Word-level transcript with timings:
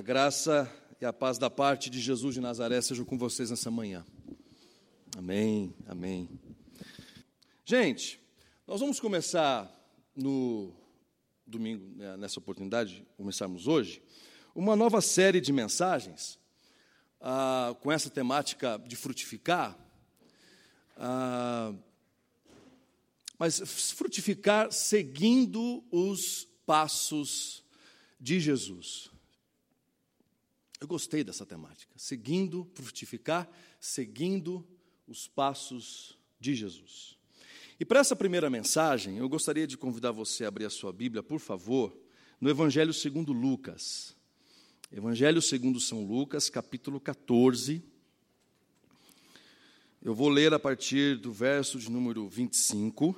A 0.00 0.02
graça 0.02 0.66
e 0.98 1.04
a 1.04 1.12
paz 1.12 1.36
da 1.36 1.50
parte 1.50 1.90
de 1.90 2.00
Jesus 2.00 2.34
de 2.34 2.40
Nazaré 2.40 2.80
sejam 2.80 3.04
com 3.04 3.18
vocês 3.18 3.50
nessa 3.50 3.70
manhã. 3.70 4.02
Amém, 5.14 5.74
amém. 5.86 6.26
Gente, 7.66 8.18
nós 8.66 8.80
vamos 8.80 8.98
começar 8.98 9.70
no 10.16 10.72
domingo, 11.46 11.84
né, 11.98 12.16
nessa 12.16 12.40
oportunidade, 12.40 13.06
começarmos 13.18 13.68
hoje, 13.68 14.02
uma 14.54 14.74
nova 14.74 15.02
série 15.02 15.38
de 15.38 15.52
mensagens 15.52 16.38
ah, 17.20 17.76
com 17.82 17.92
essa 17.92 18.08
temática 18.08 18.78
de 18.78 18.96
frutificar. 18.96 19.78
Ah, 20.96 21.74
mas 23.38 23.58
frutificar 23.94 24.72
seguindo 24.72 25.84
os 25.92 26.48
passos 26.64 27.62
de 28.18 28.40
Jesus. 28.40 29.09
Eu 30.80 30.88
gostei 30.88 31.22
dessa 31.22 31.44
temática. 31.44 31.92
Seguindo, 31.96 32.66
frutificar, 32.74 33.48
seguindo 33.78 34.66
os 35.06 35.28
passos 35.28 36.18
de 36.40 36.54
Jesus. 36.54 37.18
E 37.78 37.84
para 37.84 38.00
essa 38.00 38.16
primeira 38.16 38.48
mensagem, 38.48 39.18
eu 39.18 39.28
gostaria 39.28 39.66
de 39.66 39.76
convidar 39.76 40.10
você 40.10 40.44
a 40.44 40.48
abrir 40.48 40.64
a 40.64 40.70
sua 40.70 40.92
Bíblia, 40.92 41.22
por 41.22 41.38
favor, 41.38 41.94
no 42.40 42.48
Evangelho 42.48 42.94
segundo 42.94 43.32
Lucas. 43.32 44.16
Evangelho 44.90 45.42
segundo 45.42 45.78
São 45.78 46.04
Lucas, 46.04 46.48
capítulo 46.48 46.98
14. 46.98 47.82
Eu 50.02 50.14
vou 50.14 50.30
ler 50.30 50.54
a 50.54 50.58
partir 50.58 51.18
do 51.18 51.30
verso 51.30 51.78
de 51.78 51.90
número 51.90 52.26
25. 52.26 53.14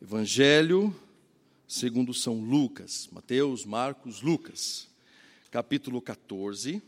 Evangelho 0.00 0.94
segundo 1.68 2.14
São 2.14 2.40
Lucas, 2.40 3.08
Mateus, 3.12 3.66
Marcos, 3.66 4.22
Lucas, 4.22 4.88
capítulo 5.50 6.00
14, 6.02 6.82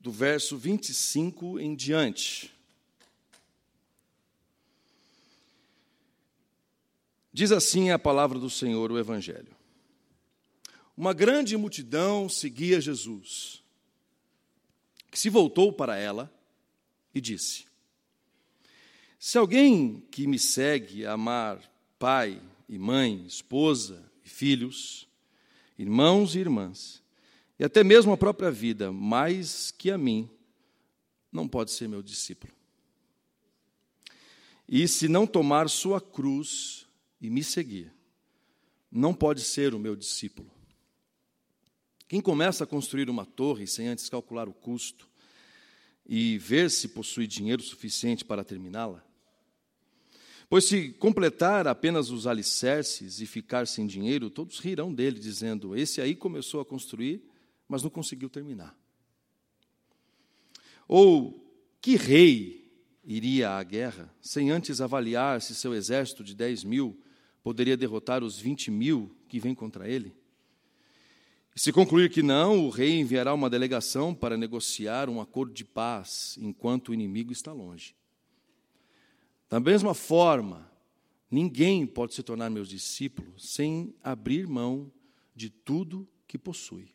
do 0.00 0.10
verso 0.10 0.56
25 0.56 1.60
em 1.60 1.74
diante. 1.74 2.52
Diz 7.32 7.50
assim 7.52 7.90
a 7.90 7.98
palavra 7.98 8.38
do 8.38 8.50
Senhor, 8.50 8.92
o 8.92 8.98
Evangelho. 8.98 9.56
Uma 10.96 11.14
grande 11.14 11.56
multidão 11.56 12.28
seguia 12.28 12.80
Jesus, 12.80 13.62
que 15.10 15.18
se 15.18 15.30
voltou 15.30 15.72
para 15.72 15.96
ela 15.96 16.32
e 17.14 17.20
disse: 17.20 17.64
Se 19.18 19.38
alguém 19.38 20.06
que 20.10 20.26
me 20.26 20.38
segue 20.38 21.06
amar 21.06 21.58
pai 21.98 22.42
e 22.68 22.78
mãe, 22.78 23.24
esposa 23.26 24.04
e 24.24 24.28
filhos, 24.28 25.08
irmãos 25.82 26.34
e 26.34 26.38
irmãs, 26.38 27.02
e 27.58 27.64
até 27.64 27.84
mesmo 27.84 28.12
a 28.12 28.16
própria 28.16 28.50
vida, 28.50 28.92
mais 28.92 29.70
que 29.70 29.90
a 29.90 29.98
mim, 29.98 30.28
não 31.30 31.48
pode 31.48 31.70
ser 31.70 31.88
meu 31.88 32.02
discípulo. 32.02 32.52
E 34.68 34.86
se 34.88 35.08
não 35.08 35.26
tomar 35.26 35.68
sua 35.68 36.00
cruz 36.00 36.86
e 37.20 37.28
me 37.28 37.42
seguir, 37.42 37.92
não 38.90 39.12
pode 39.14 39.42
ser 39.42 39.74
o 39.74 39.78
meu 39.78 39.96
discípulo. 39.96 40.50
Quem 42.08 42.20
começa 42.20 42.64
a 42.64 42.66
construir 42.66 43.08
uma 43.08 43.24
torre 43.24 43.66
sem 43.66 43.88
antes 43.88 44.08
calcular 44.08 44.48
o 44.48 44.52
custo 44.52 45.08
e 46.06 46.36
ver 46.38 46.70
se 46.70 46.88
possui 46.88 47.26
dinheiro 47.26 47.62
suficiente 47.62 48.24
para 48.24 48.44
terminá-la, 48.44 49.04
Pois 50.52 50.66
se 50.66 50.90
completar 50.90 51.66
apenas 51.66 52.10
os 52.10 52.26
alicerces 52.26 53.22
e 53.22 53.26
ficar 53.26 53.66
sem 53.66 53.86
dinheiro, 53.86 54.28
todos 54.28 54.58
rirão 54.58 54.92
dele, 54.92 55.18
dizendo: 55.18 55.74
Esse 55.74 55.98
aí 55.98 56.14
começou 56.14 56.60
a 56.60 56.64
construir, 56.66 57.24
mas 57.66 57.82
não 57.82 57.88
conseguiu 57.88 58.28
terminar. 58.28 58.76
Ou 60.86 61.42
que 61.80 61.96
rei 61.96 62.70
iria 63.02 63.52
à 63.52 63.62
guerra 63.62 64.14
sem 64.20 64.50
antes 64.50 64.82
avaliar 64.82 65.40
se 65.40 65.54
seu 65.54 65.72
exército 65.72 66.22
de 66.22 66.34
10 66.34 66.64
mil 66.64 67.00
poderia 67.42 67.74
derrotar 67.74 68.22
os 68.22 68.38
20 68.38 68.70
mil 68.70 69.16
que 69.30 69.40
vêm 69.40 69.54
contra 69.54 69.88
ele? 69.88 70.14
E 71.56 71.58
se 71.58 71.72
concluir 71.72 72.10
que 72.10 72.22
não, 72.22 72.66
o 72.66 72.68
rei 72.68 73.00
enviará 73.00 73.32
uma 73.32 73.48
delegação 73.48 74.14
para 74.14 74.36
negociar 74.36 75.08
um 75.08 75.18
acordo 75.18 75.54
de 75.54 75.64
paz 75.64 76.36
enquanto 76.38 76.90
o 76.90 76.94
inimigo 76.94 77.32
está 77.32 77.54
longe. 77.54 77.94
Da 79.52 79.60
mesma 79.60 79.92
forma, 79.92 80.66
ninguém 81.30 81.86
pode 81.86 82.14
se 82.14 82.22
tornar 82.22 82.48
meu 82.48 82.64
discípulo 82.64 83.38
sem 83.38 83.94
abrir 84.02 84.48
mão 84.48 84.90
de 85.36 85.50
tudo 85.50 86.08
que 86.26 86.38
possui. 86.38 86.94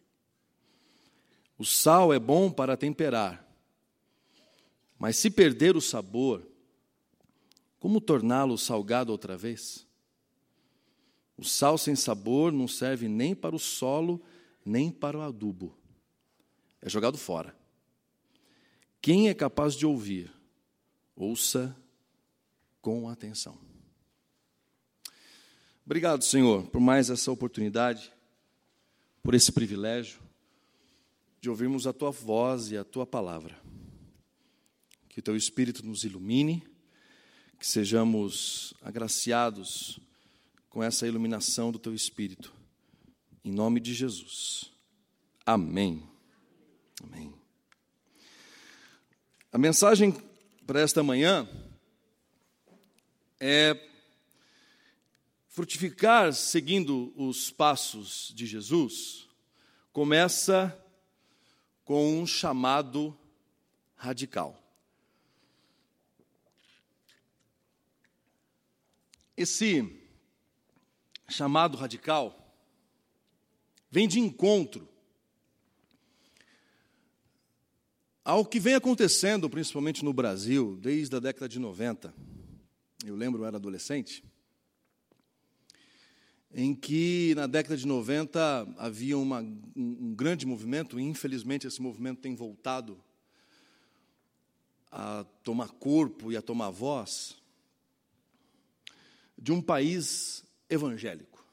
O 1.56 1.63
sal 1.63 2.12
é 2.12 2.17
bom 2.17 2.50
para 2.50 2.75
temperar, 2.75 3.47
mas 4.97 5.17
se 5.17 5.29
perder 5.29 5.78
o 5.78 5.81
sabor, 5.81 6.47
como 7.78 8.01
torná-lo 8.01 8.57
salgado 8.57 9.12
outra 9.12 9.38
vez? 9.38 9.85
O 11.38 11.44
sal 11.44 11.78
sem 11.78 11.96
sabor 11.96 12.51
não 12.51 12.67
serve 12.67 13.07
nem 13.07 13.35
para 13.35 13.56
o 13.56 13.59
solo, 13.59 14.19
nem 14.66 14.90
para 14.90 15.19
o 15.19 15.22
adubo. 15.22 15.78
É 16.81 16.90
jogado 16.90 17.19
fora. 17.19 17.56
Quem 19.00 19.29
é 19.29 19.35
capaz 19.35 19.75
de 19.75 19.85
ouvir, 19.85 20.34
ouça 21.16 21.78
com 22.87 23.09
atenção. 23.09 23.59
Obrigado, 25.85 26.23
Senhor, 26.23 26.65
por 26.67 26.79
mais 26.79 27.09
essa 27.09 27.29
oportunidade, 27.29 28.13
por 29.21 29.33
esse 29.33 29.51
privilégio 29.51 30.21
de 31.41 31.49
ouvirmos 31.49 31.85
a 31.85 31.91
tua 31.91 32.11
voz 32.11 32.71
e 32.71 32.77
a 32.77 32.85
tua 32.85 33.05
palavra. 33.05 33.59
Que 35.09 35.19
o 35.19 35.21
teu 35.21 35.35
Espírito 35.35 35.85
nos 35.85 36.05
ilumine, 36.05 36.65
que 37.59 37.67
sejamos 37.67 38.73
agraciados 38.81 39.99
com 40.69 40.81
essa 40.81 41.05
iluminação 41.05 41.73
do 41.73 41.79
teu 41.79 41.93
Espírito. 41.93 42.53
Em 43.43 43.51
nome 43.51 43.81
de 43.81 43.93
Jesus. 43.93 44.71
Amém. 45.45 46.07
Amém. 47.03 47.33
A 49.51 49.57
mensagem 49.57 50.15
para 50.65 50.79
esta 50.79 51.03
manhã 51.03 51.45
é 53.39 53.79
frutificar 55.47 56.33
seguindo 56.33 57.13
os 57.15 57.49
passos 57.51 58.31
de 58.35 58.45
Jesus 58.45 59.27
começa 59.91 60.79
com 61.83 62.19
um 62.19 62.27
chamado 62.27 63.17
radical. 63.95 64.61
Esse 69.35 69.91
chamado 71.27 71.77
radical 71.77 72.55
vem 73.89 74.07
de 74.07 74.19
encontro 74.19 74.87
ao 78.23 78.45
que 78.45 78.59
vem 78.59 78.75
acontecendo, 78.75 79.49
principalmente 79.49 80.03
no 80.03 80.13
Brasil, 80.13 80.77
desde 80.81 81.15
a 81.15 81.19
década 81.19 81.47
de 81.47 81.59
90 81.59 82.13
eu 83.06 83.16
lembro, 83.16 83.41
eu 83.41 83.46
era 83.46 83.58
adolescente, 83.58 84.24
em 86.52 86.74
que 86.74 87.34
na 87.35 87.46
década 87.46 87.78
de 87.78 87.85
90 87.85 88.75
havia 88.78 89.18
uma, 89.18 89.41
um, 89.75 90.16
grande 90.16 90.46
movimento, 90.46 91.00
e 91.00 91.03
infelizmente 91.03 91.68
esse 91.68 91.81
movimento 91.81 92.22
tem 92.22 92.35
voltado 92.35 93.02
a 94.91 95.25
tomar 95.44 95.69
corpo 95.69 96.31
e 96.31 96.38
a 96.38 96.41
tomar 96.41 96.69
voz, 96.69 97.35
de 99.38 99.52
um 99.52 99.62
país 99.62 100.44
evangélico. 100.69 101.46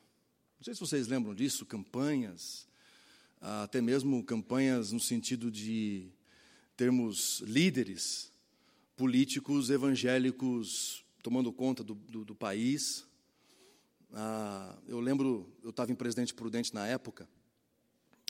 Não 0.59 0.65
sei 0.65 0.75
se 0.75 0.81
vocês 0.81 1.07
lembram 1.09 1.35
disso, 1.35 1.67
campanhas, 1.67 2.67
até 3.41 3.83
mesmo 3.83 4.25
campanhas 4.25 4.93
no 4.93 5.01
sentido 5.01 5.51
de 5.51 6.09
termos 6.77 7.41
líderes 7.41 8.33
políticos 8.97 9.69
evangélicos 9.69 11.04
tomando 11.25 11.51
conta 11.51 11.83
do, 11.83 11.95
do, 11.95 12.23
do 12.23 12.35
país. 12.35 13.09
Ah, 14.13 14.79
eu 14.87 15.01
lembro, 15.01 15.51
eu 15.63 15.71
estava 15.71 15.91
em 15.91 15.95
Presidente 15.95 16.35
Prudente 16.35 16.75
na 16.75 16.87
época, 16.87 17.27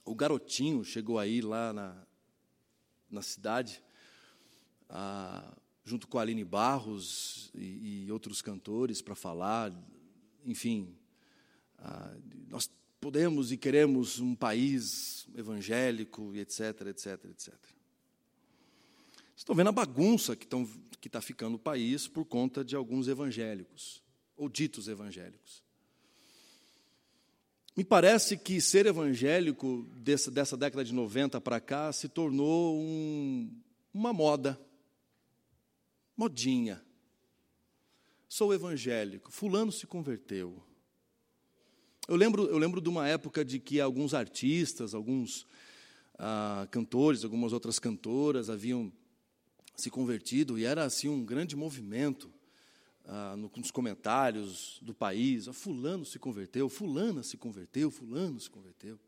o 0.05 0.15
garotinho 0.15 0.85
chegou 0.85 1.19
aí 1.19 1.41
lá 1.41 1.73
na, 1.73 2.07
na 3.11 3.21
cidade, 3.21 3.83
ah, 4.89 5.57
junto 5.83 6.07
com 6.07 6.21
a 6.21 6.23
Aline 6.23 6.45
Barros 6.45 7.51
e, 7.53 8.05
e 8.05 8.13
outros 8.13 8.41
cantores 8.41 9.03
para 9.03 9.17
falar, 9.17 9.73
enfim, 10.47 10.97
ah, 11.79 12.17
nós 12.47 12.71
podemos 13.01 13.51
e 13.51 13.57
queremos 13.57 14.21
um 14.21 14.37
país 14.37 15.27
evangélico 15.35 16.33
e 16.33 16.39
etc, 16.39 16.83
etc, 16.87 17.19
etc. 19.35 19.39
Estão 19.39 19.55
vendo 19.55 19.69
a 19.69 19.73
bagunça 19.73 20.35
que 20.35 20.45
estão 20.45 20.67
que 21.05 21.09
está 21.09 21.21
ficando 21.21 21.57
o 21.57 21.59
país 21.59 22.09
por 22.09 22.25
conta 22.25 22.65
de 22.65 22.75
alguns 22.75 23.09
evangélicos, 23.09 24.03
ou 24.39 24.49
ditos 24.49 24.89
evangélicos. 24.89 25.63
Me 27.77 27.85
parece 27.85 28.39
que 28.39 28.59
ser 28.59 28.87
evangélico 28.87 29.87
dessa, 29.97 30.31
dessa 30.31 30.57
década 30.57 30.83
de 30.83 30.95
90 30.95 31.43
para 31.43 31.61
cá 31.61 31.93
se 31.93 32.09
tornou 32.09 32.81
um, 32.81 33.51
uma 33.93 34.15
moda, 34.15 34.59
modinha. 36.17 36.83
Sou 38.27 38.55
evangélico, 38.55 39.31
fulano 39.31 39.71
se 39.71 39.87
converteu. 39.87 40.63
Eu 42.09 42.17
lembro, 42.17 42.47
eu 42.47 42.57
lembro 42.57 42.81
de 42.81 42.89
uma 42.89 43.07
época 43.07 43.45
de 43.45 43.59
que 43.59 43.79
alguns 43.79 44.15
artistas, 44.15 44.95
alguns 44.95 45.47
ah, 46.19 46.67
cantores, 46.71 47.25
algumas 47.25 47.53
outras 47.53 47.79
cantoras 47.79 48.49
haviam 48.49 48.91
se 49.75 49.91
convertido 49.91 50.59
e 50.59 50.65
era 50.65 50.85
assim 50.85 51.09
um 51.09 51.25
grande 51.25 51.57
movimento 51.57 52.33
ah, 53.07 53.37
nos 53.37 53.71
comentários 53.71 54.79
do 54.81 54.95
país. 54.95 55.47
Fulano 55.53 56.05
se 56.05 56.19
converteu, 56.19 56.69
fulana 56.69 57.23
se 57.23 57.37
converteu, 57.37 57.91
fulano 57.91 58.41
se 58.41 58.49
converteu. 58.49 58.99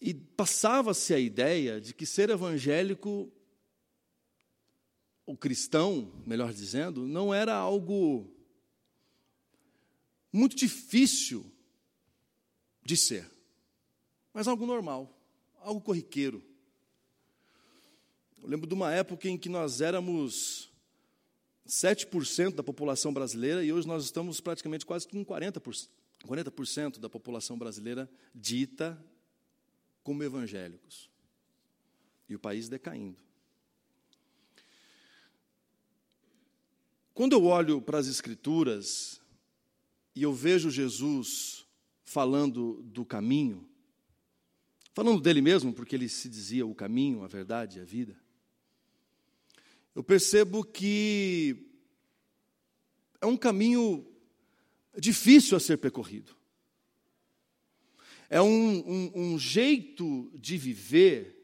E 0.00 0.12
passava-se 0.12 1.14
a 1.14 1.18
ideia 1.18 1.80
de 1.80 1.94
que 1.94 2.04
ser 2.04 2.28
evangélico, 2.28 3.32
o 5.24 5.36
cristão, 5.36 6.12
melhor 6.26 6.52
dizendo, 6.52 7.06
não 7.06 7.32
era 7.32 7.54
algo 7.54 8.28
muito 10.32 10.56
difícil 10.56 11.46
de 12.84 12.96
ser, 12.96 13.30
mas 14.34 14.48
algo 14.48 14.66
normal, 14.66 15.16
algo 15.60 15.80
corriqueiro. 15.80 16.42
Eu 18.42 18.48
lembro 18.48 18.66
de 18.66 18.74
uma 18.74 18.92
época 18.92 19.28
em 19.28 19.38
que 19.38 19.48
nós 19.48 19.80
éramos 19.80 20.68
7% 21.64 22.56
da 22.56 22.62
população 22.62 23.14
brasileira 23.14 23.64
e 23.64 23.72
hoje 23.72 23.86
nós 23.86 24.04
estamos 24.04 24.40
praticamente 24.40 24.84
quase 24.84 25.06
em 25.12 25.24
40%, 25.24 25.88
40% 26.26 26.98
da 26.98 27.08
população 27.08 27.56
brasileira 27.56 28.10
dita 28.34 29.00
como 30.02 30.24
evangélicos. 30.24 31.08
E 32.28 32.34
o 32.34 32.38
país 32.38 32.68
decaindo. 32.68 33.16
Quando 37.14 37.34
eu 37.34 37.44
olho 37.44 37.80
para 37.80 37.98
as 37.98 38.08
Escrituras 38.08 39.20
e 40.16 40.22
eu 40.24 40.34
vejo 40.34 40.68
Jesus 40.68 41.64
falando 42.02 42.82
do 42.82 43.04
caminho, 43.04 43.68
falando 44.92 45.20
dele 45.20 45.40
mesmo, 45.40 45.72
porque 45.72 45.94
ele 45.94 46.08
se 46.08 46.28
dizia 46.28 46.66
o 46.66 46.74
caminho, 46.74 47.22
a 47.22 47.28
verdade 47.28 47.78
e 47.78 47.80
a 47.80 47.84
vida, 47.84 48.20
eu 49.94 50.02
percebo 50.02 50.64
que 50.64 51.70
é 53.20 53.26
um 53.26 53.36
caminho 53.36 54.06
difícil 54.98 55.56
a 55.56 55.60
ser 55.60 55.78
percorrido. 55.78 56.34
É 58.28 58.40
um, 58.40 58.78
um, 58.78 59.12
um 59.14 59.38
jeito 59.38 60.30
de 60.34 60.56
viver 60.56 61.38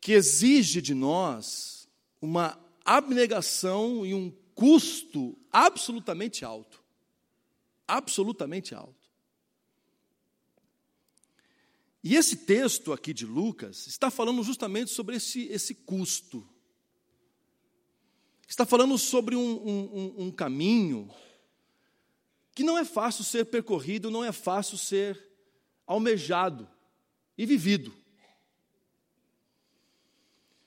que 0.00 0.12
exige 0.12 0.80
de 0.80 0.94
nós 0.94 1.88
uma 2.20 2.58
abnegação 2.84 4.04
e 4.04 4.14
um 4.14 4.30
custo 4.54 5.38
absolutamente 5.52 6.44
alto. 6.44 6.82
Absolutamente 7.86 8.74
alto. 8.74 8.99
E 12.02 12.16
esse 12.16 12.36
texto 12.36 12.92
aqui 12.92 13.12
de 13.12 13.26
Lucas 13.26 13.86
está 13.86 14.10
falando 14.10 14.42
justamente 14.42 14.90
sobre 14.90 15.16
esse, 15.16 15.46
esse 15.48 15.74
custo. 15.74 16.48
Está 18.48 18.64
falando 18.64 18.96
sobre 18.96 19.36
um, 19.36 19.68
um, 19.68 20.14
um 20.24 20.30
caminho 20.32 21.10
que 22.54 22.64
não 22.64 22.76
é 22.76 22.84
fácil 22.84 23.22
ser 23.22 23.46
percorrido, 23.46 24.10
não 24.10 24.24
é 24.24 24.32
fácil 24.32 24.76
ser 24.76 25.22
almejado 25.86 26.68
e 27.36 27.44
vivido. 27.46 27.94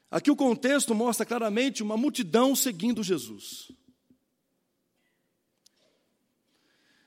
Aqui 0.09 0.29
o 0.29 0.35
contexto 0.35 0.93
mostra 0.93 1.25
claramente 1.25 1.81
uma 1.81 1.97
multidão 1.97 2.55
seguindo 2.55 3.01
Jesus. 3.03 3.71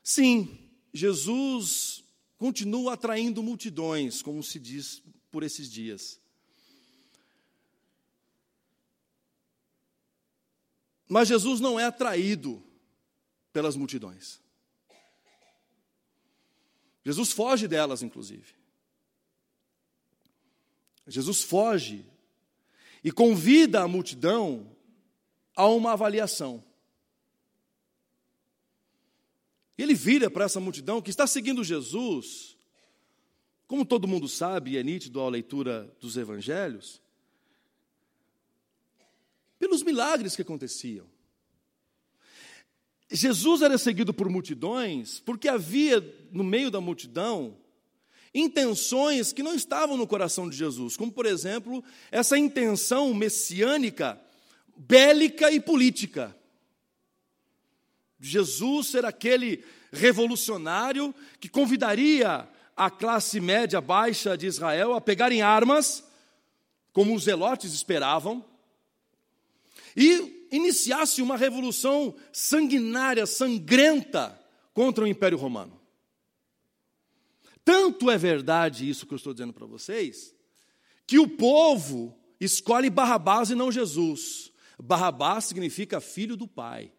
Sim, 0.03 0.71
Jesus 0.93 2.03
continua 2.39 2.95
atraindo 2.95 3.43
multidões, 3.43 4.23
como 4.23 4.43
se 4.43 4.59
diz 4.59 5.03
por 5.31 5.43
esses 5.43 5.71
dias. 5.71 6.21
Mas 11.09 11.29
Jesus 11.29 11.61
não 11.61 11.79
é 11.79 11.85
atraído 11.85 12.63
pelas 13.53 13.77
multidões. 13.77 14.41
Jesus 17.05 17.31
foge 17.31 17.69
delas, 17.69 18.03
inclusive. 18.03 18.55
Jesus 21.07 21.43
foge 21.43 22.05
e 23.05 23.13
convida 23.13 23.83
a 23.83 23.89
multidão 23.89 24.77
a 25.55 25.69
uma 25.69 25.93
avaliação. 25.93 26.63
Ele 29.79 29.95
vira 29.95 30.31
para 30.31 30.45
essa 30.45 30.61
multidão 30.61 31.03
que 31.03 31.11
está 31.11 31.27
seguindo 31.27 31.63
Jesus, 31.63 32.57
como 33.67 33.85
todo 33.85 34.09
mundo 34.09 34.29
sabe, 34.29 34.73
e 34.73 34.77
é 34.77 34.83
nítido 34.83 35.21
à 35.21 35.29
leitura 35.29 35.95
dos 36.01 36.17
evangelhos, 36.17 37.01
pelos 39.59 39.83
milagres 39.83 40.37
que 40.37 40.43
aconteciam. 40.43 41.07
Jesus 43.11 43.63
era 43.63 43.79
seguido 43.79 44.13
por 44.13 44.29
multidões 44.29 45.21
porque 45.21 45.49
havia 45.49 46.01
no 46.33 46.43
meio 46.43 46.71
da 46.71 46.81
multidão 46.81 47.57
intenções 48.35 49.33
que 49.33 49.43
não 49.43 49.55
estavam 49.55 49.97
no 49.97 50.07
coração 50.07 50.49
de 50.49 50.57
Jesus, 50.57 50.97
como 50.97 51.11
por 51.11 51.25
exemplo, 51.25 51.83
essa 52.11 52.37
intenção 52.37 53.15
messiânica, 53.15 54.21
bélica 54.77 55.51
e 55.51 55.61
política. 55.61 56.37
Jesus 58.27 58.89
ser 58.89 59.05
aquele 59.05 59.65
revolucionário 59.93 61.15
que 61.41 61.49
convidaria 61.49 62.49
a 62.77 62.91
classe 62.91 63.41
média 63.41 63.81
baixa 63.81 64.37
de 64.37 64.47
Israel 64.47 64.95
a 64.95 65.01
pegarem 65.01 65.41
armas, 65.41 66.05
como 66.93 67.15
os 67.15 67.25
zelotes 67.25 67.73
esperavam, 67.73 68.45
e 69.97 70.47
iniciasse 70.51 71.23
uma 71.23 71.37
revolução 71.37 72.15
sanguinária, 72.33 73.27
sangrenta 73.27 74.39
contra 74.75 75.05
o 75.05 75.07
Império 75.07 75.39
Romano. 75.39 75.81
Tanto 77.65 78.11
é 78.11 78.19
verdade 78.19 78.89
isso 78.89 79.07
que 79.07 79.15
eu 79.15 79.17
estou 79.17 79.33
dizendo 79.33 79.53
para 79.53 79.67
vocês, 79.67 80.35
que 81.07 81.19
o 81.19 81.29
povo 81.29 82.17
escolhe 82.39 82.91
Barrabás 82.91 83.51
e 83.51 83.55
não 83.55 83.73
Jesus. 83.73 84.53
Barrabás 84.79 85.47
significa 85.47 86.01
filho 86.01 86.37
do 86.37 86.47
pai. 86.47 86.93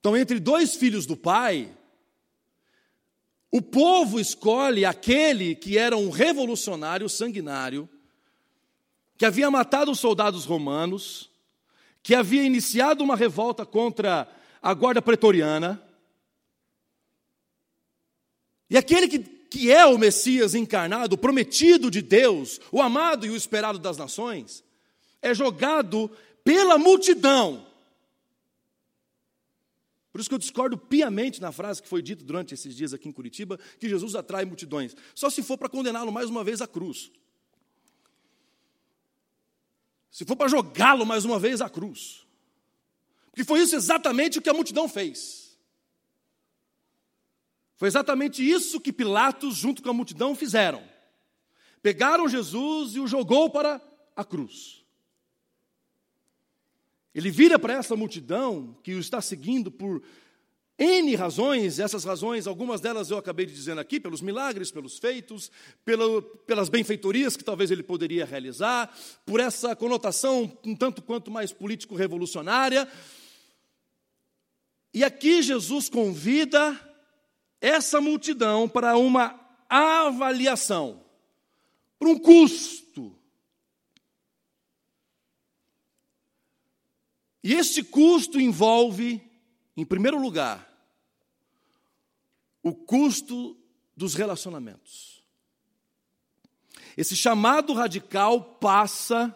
Então, 0.00 0.16
entre 0.16 0.40
dois 0.40 0.74
filhos 0.74 1.04
do 1.04 1.14
pai, 1.14 1.70
o 3.52 3.60
povo 3.60 4.18
escolhe 4.18 4.84
aquele 4.84 5.54
que 5.54 5.76
era 5.76 5.96
um 5.96 6.08
revolucionário 6.08 7.06
sanguinário, 7.06 7.86
que 9.18 9.26
havia 9.26 9.50
matado 9.50 9.90
os 9.90 10.00
soldados 10.00 10.46
romanos, 10.46 11.30
que 12.02 12.14
havia 12.14 12.42
iniciado 12.42 13.04
uma 13.04 13.14
revolta 13.14 13.66
contra 13.66 14.26
a 14.62 14.72
guarda 14.72 15.02
pretoriana, 15.02 15.82
e 18.70 18.78
aquele 18.78 19.06
que, 19.08 19.18
que 19.18 19.70
é 19.70 19.84
o 19.84 19.98
Messias 19.98 20.54
encarnado, 20.54 21.16
o 21.16 21.18
prometido 21.18 21.90
de 21.90 22.00
Deus, 22.00 22.58
o 22.72 22.80
amado 22.80 23.26
e 23.26 23.30
o 23.30 23.36
esperado 23.36 23.78
das 23.78 23.98
nações, 23.98 24.64
é 25.20 25.34
jogado 25.34 26.10
pela 26.42 26.78
multidão 26.78 27.66
por 30.12 30.20
isso 30.20 30.28
que 30.28 30.34
eu 30.34 30.38
discordo 30.38 30.76
piamente 30.76 31.40
na 31.40 31.52
frase 31.52 31.80
que 31.80 31.88
foi 31.88 32.02
dita 32.02 32.24
durante 32.24 32.52
esses 32.54 32.74
dias 32.74 32.92
aqui 32.92 33.08
em 33.08 33.12
Curitiba, 33.12 33.58
que 33.78 33.88
Jesus 33.88 34.14
atrai 34.14 34.44
multidões. 34.44 34.96
Só 35.14 35.30
se 35.30 35.42
for 35.42 35.56
para 35.56 35.68
condená-lo 35.68 36.10
mais 36.10 36.28
uma 36.28 36.42
vez 36.42 36.60
à 36.60 36.66
cruz. 36.66 37.12
Se 40.10 40.24
for 40.24 40.34
para 40.34 40.48
jogá-lo 40.48 41.06
mais 41.06 41.24
uma 41.24 41.38
vez 41.38 41.60
à 41.60 41.70
cruz. 41.70 42.26
Porque 43.30 43.44
foi 43.44 43.60
isso 43.60 43.76
exatamente 43.76 44.38
o 44.38 44.42
que 44.42 44.50
a 44.50 44.54
multidão 44.54 44.88
fez. 44.88 45.56
Foi 47.76 47.86
exatamente 47.86 48.46
isso 48.46 48.80
que 48.80 48.92
Pilatos, 48.92 49.56
junto 49.56 49.82
com 49.82 49.90
a 49.90 49.94
multidão, 49.94 50.34
fizeram. 50.34 50.82
Pegaram 51.80 52.28
Jesus 52.28 52.96
e 52.96 53.00
o 53.00 53.06
jogou 53.06 53.48
para 53.48 53.80
a 54.14 54.24
cruz. 54.24 54.79
Ele 57.14 57.30
vira 57.30 57.58
para 57.58 57.74
essa 57.74 57.96
multidão 57.96 58.76
que 58.82 58.94
o 58.94 59.00
está 59.00 59.20
seguindo 59.20 59.70
por 59.70 60.02
N 60.78 61.14
razões, 61.14 61.78
essas 61.78 62.04
razões, 62.04 62.46
algumas 62.46 62.80
delas 62.80 63.10
eu 63.10 63.18
acabei 63.18 63.44
de 63.44 63.52
dizer 63.52 63.78
aqui, 63.78 64.00
pelos 64.00 64.22
milagres, 64.22 64.70
pelos 64.70 64.98
feitos, 64.98 65.52
pelas 66.46 66.70
benfeitorias 66.70 67.36
que 67.36 67.44
talvez 67.44 67.70
ele 67.70 67.82
poderia 67.82 68.24
realizar, 68.24 68.90
por 69.26 69.40
essa 69.40 69.76
conotação 69.76 70.50
um 70.64 70.74
tanto 70.74 71.02
quanto 71.02 71.30
mais 71.30 71.52
político-revolucionária. 71.52 72.88
E 74.94 75.04
aqui 75.04 75.42
Jesus 75.42 75.90
convida 75.90 76.74
essa 77.60 78.00
multidão 78.00 78.66
para 78.66 78.96
uma 78.96 79.38
avaliação, 79.68 81.04
para 81.98 82.08
um 82.08 82.18
custo. 82.18 83.19
E 87.42 87.54
este 87.54 87.82
custo 87.82 88.38
envolve, 88.38 89.22
em 89.76 89.84
primeiro 89.84 90.20
lugar, 90.20 90.68
o 92.62 92.74
custo 92.74 93.56
dos 93.96 94.14
relacionamentos. 94.14 95.24
Esse 96.96 97.16
chamado 97.16 97.72
radical 97.72 98.56
passa 98.56 99.34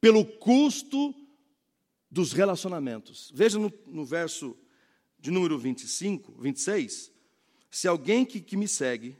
pelo 0.00 0.24
custo 0.24 1.14
dos 2.10 2.32
relacionamentos. 2.32 3.30
Veja 3.34 3.58
no, 3.58 3.72
no 3.86 4.04
verso 4.04 4.56
de 5.18 5.30
número 5.30 5.58
25, 5.58 6.32
26. 6.40 7.12
Se 7.70 7.88
alguém 7.88 8.24
que, 8.24 8.40
que 8.40 8.56
me 8.56 8.68
segue 8.68 9.16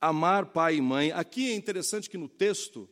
amar 0.00 0.46
pai 0.46 0.76
e 0.76 0.80
mãe, 0.80 1.12
aqui 1.12 1.50
é 1.50 1.54
interessante 1.54 2.08
que 2.08 2.18
no 2.18 2.28
texto 2.28 2.88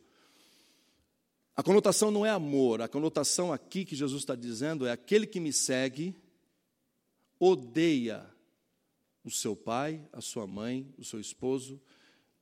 a 1.55 1.63
conotação 1.63 2.11
não 2.11 2.25
é 2.25 2.29
amor, 2.29 2.81
a 2.81 2.87
conotação 2.87 3.51
aqui 3.51 3.83
que 3.83 3.95
Jesus 3.95 4.21
está 4.21 4.35
dizendo 4.35 4.85
é 4.85 4.91
aquele 4.91 5.27
que 5.27 5.39
me 5.39 5.51
segue 5.51 6.15
odeia 7.39 8.25
o 9.23 9.31
seu 9.31 9.55
pai, 9.55 10.07
a 10.13 10.21
sua 10.21 10.47
mãe, 10.47 10.93
o 10.97 11.03
seu 11.03 11.19
esposo 11.19 11.81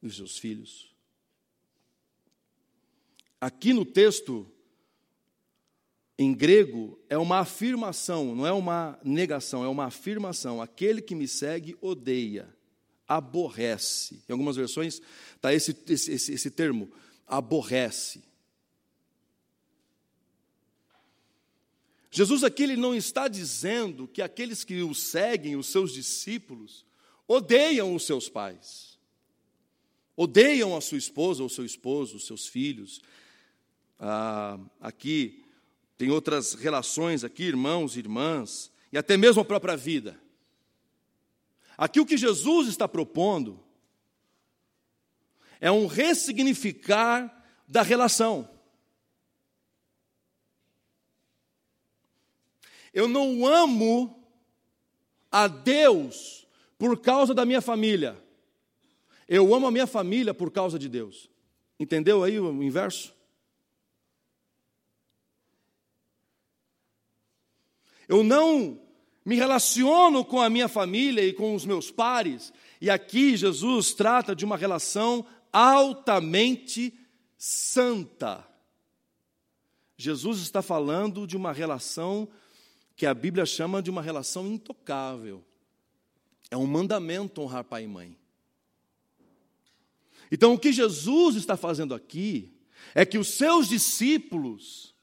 e 0.02 0.08
os 0.08 0.16
seus 0.16 0.38
filhos. 0.38 0.94
Aqui 3.40 3.72
no 3.72 3.86
texto, 3.86 4.50
em 6.18 6.34
grego, 6.34 7.00
é 7.10 7.18
uma 7.18 7.40
afirmação, 7.40 8.36
não 8.36 8.46
é 8.46 8.52
uma 8.52 9.00
negação, 9.04 9.64
é 9.64 9.68
uma 9.70 9.86
afirmação. 9.86 10.62
Aquele 10.62 11.02
que 11.02 11.16
me 11.16 11.28
segue 11.28 11.78
odeia, 11.80 12.54
aborrece. 13.08 14.22
Em 14.28 14.34
algumas 14.34 14.58
versões 14.58 15.02
está 15.36 15.54
esse, 15.54 15.76
esse, 15.88 16.12
esse, 16.12 16.34
esse 16.34 16.52
termo, 16.52 16.92
aborrece. 17.26 18.22
Jesus 22.12 22.44
aqui 22.44 22.64
ele 22.64 22.76
não 22.76 22.96
está 22.96 23.28
dizendo 23.28 24.08
que 24.08 24.22
aqueles 24.22 24.64
que 24.64 24.82
o 24.82 24.96
seguem, 24.96 25.56
os 25.56 25.68
seus 25.68 25.94
discípulos, 25.94 26.86
odeiam 27.28 27.94
os 27.94 28.04
seus 28.04 28.28
pais, 28.28 28.98
odeiam 30.16 30.76
a 30.76 30.82
sua 30.82 30.98
esposa, 30.98 31.44
ou 31.44 31.50
seu 31.50 31.64
esposo, 31.64 32.18
os 32.18 32.26
seus 32.26 32.48
filhos. 32.48 33.02
Ah, 34.00 34.60
aqui 34.82 35.44
tem 35.98 36.10
outras 36.10 36.54
relações 36.54 37.24
aqui, 37.24 37.44
irmãos 37.44 37.96
e 37.96 38.00
irmãs, 38.00 38.72
e 38.92 38.98
até 38.98 39.16
mesmo 39.16 39.42
a 39.42 39.46
própria 39.46 39.78
vida. 39.78 40.20
Aqui 41.78 42.00
o 42.00 42.06
que 42.06 42.18
Jesus 42.18 42.68
está 42.68 42.88
propondo 42.88 43.64
é 45.62 45.72
um 45.72 45.86
ressignificar 45.86 47.46
da 47.68 47.82
relação. 47.82 48.50
Eu 52.94 53.08
não 53.08 53.46
amo 53.46 54.24
a 55.32 55.48
Deus 55.48 56.48
por 56.78 57.00
causa 57.00 57.34
da 57.34 57.46
minha 57.46 57.62
família. 57.62 58.18
Eu 59.28 59.54
amo 59.54 59.68
a 59.68 59.72
minha 59.72 59.88
família 59.88 60.34
por 60.34 60.52
causa 60.52 60.80
de 60.80 60.90
Deus. 60.90 61.30
Entendeu 61.80 62.24
aí 62.24 62.40
o 62.40 62.64
inverso? 62.64 63.14
Eu 68.08 68.24
não 68.24 68.82
me 69.24 69.36
relaciono 69.36 70.26
com 70.26 70.42
a 70.42 70.50
minha 70.50 70.68
família 70.68 71.24
e 71.24 71.32
com 71.32 71.54
os 71.54 71.64
meus 71.64 71.92
pares. 71.92 72.52
E 72.82 72.90
aqui 72.90 73.38
Jesus 73.38 73.94
trata 73.94 74.36
de 74.36 74.44
uma 74.44 74.58
relação 74.58 75.26
altamente 75.54 76.94
santa. 77.38 78.44
Jesus 79.96 80.40
está 80.40 80.62
falando 80.62 81.28
de 81.28 81.38
uma 81.38 81.52
relação 81.52 82.28
que 83.00 83.06
a 83.06 83.14
Bíblia 83.14 83.46
chama 83.46 83.82
de 83.82 83.90
uma 83.90 84.02
relação 84.02 84.46
intocável. 84.46 85.42
É 86.52 86.58
um 86.58 86.68
mandamento 86.68 87.40
honrar 87.40 87.64
pai 87.64 87.86
e 87.86 87.88
mãe. 87.88 88.18
Então, 90.30 90.54
o 90.54 90.60
que 90.60 90.74
Jesus 90.74 91.38
está 91.38 91.56
fazendo 91.56 91.96
aqui 91.96 92.54
é 92.94 93.06
que 93.06 93.18
os 93.18 93.30
seus 93.30 93.70
discípulos 93.70 94.94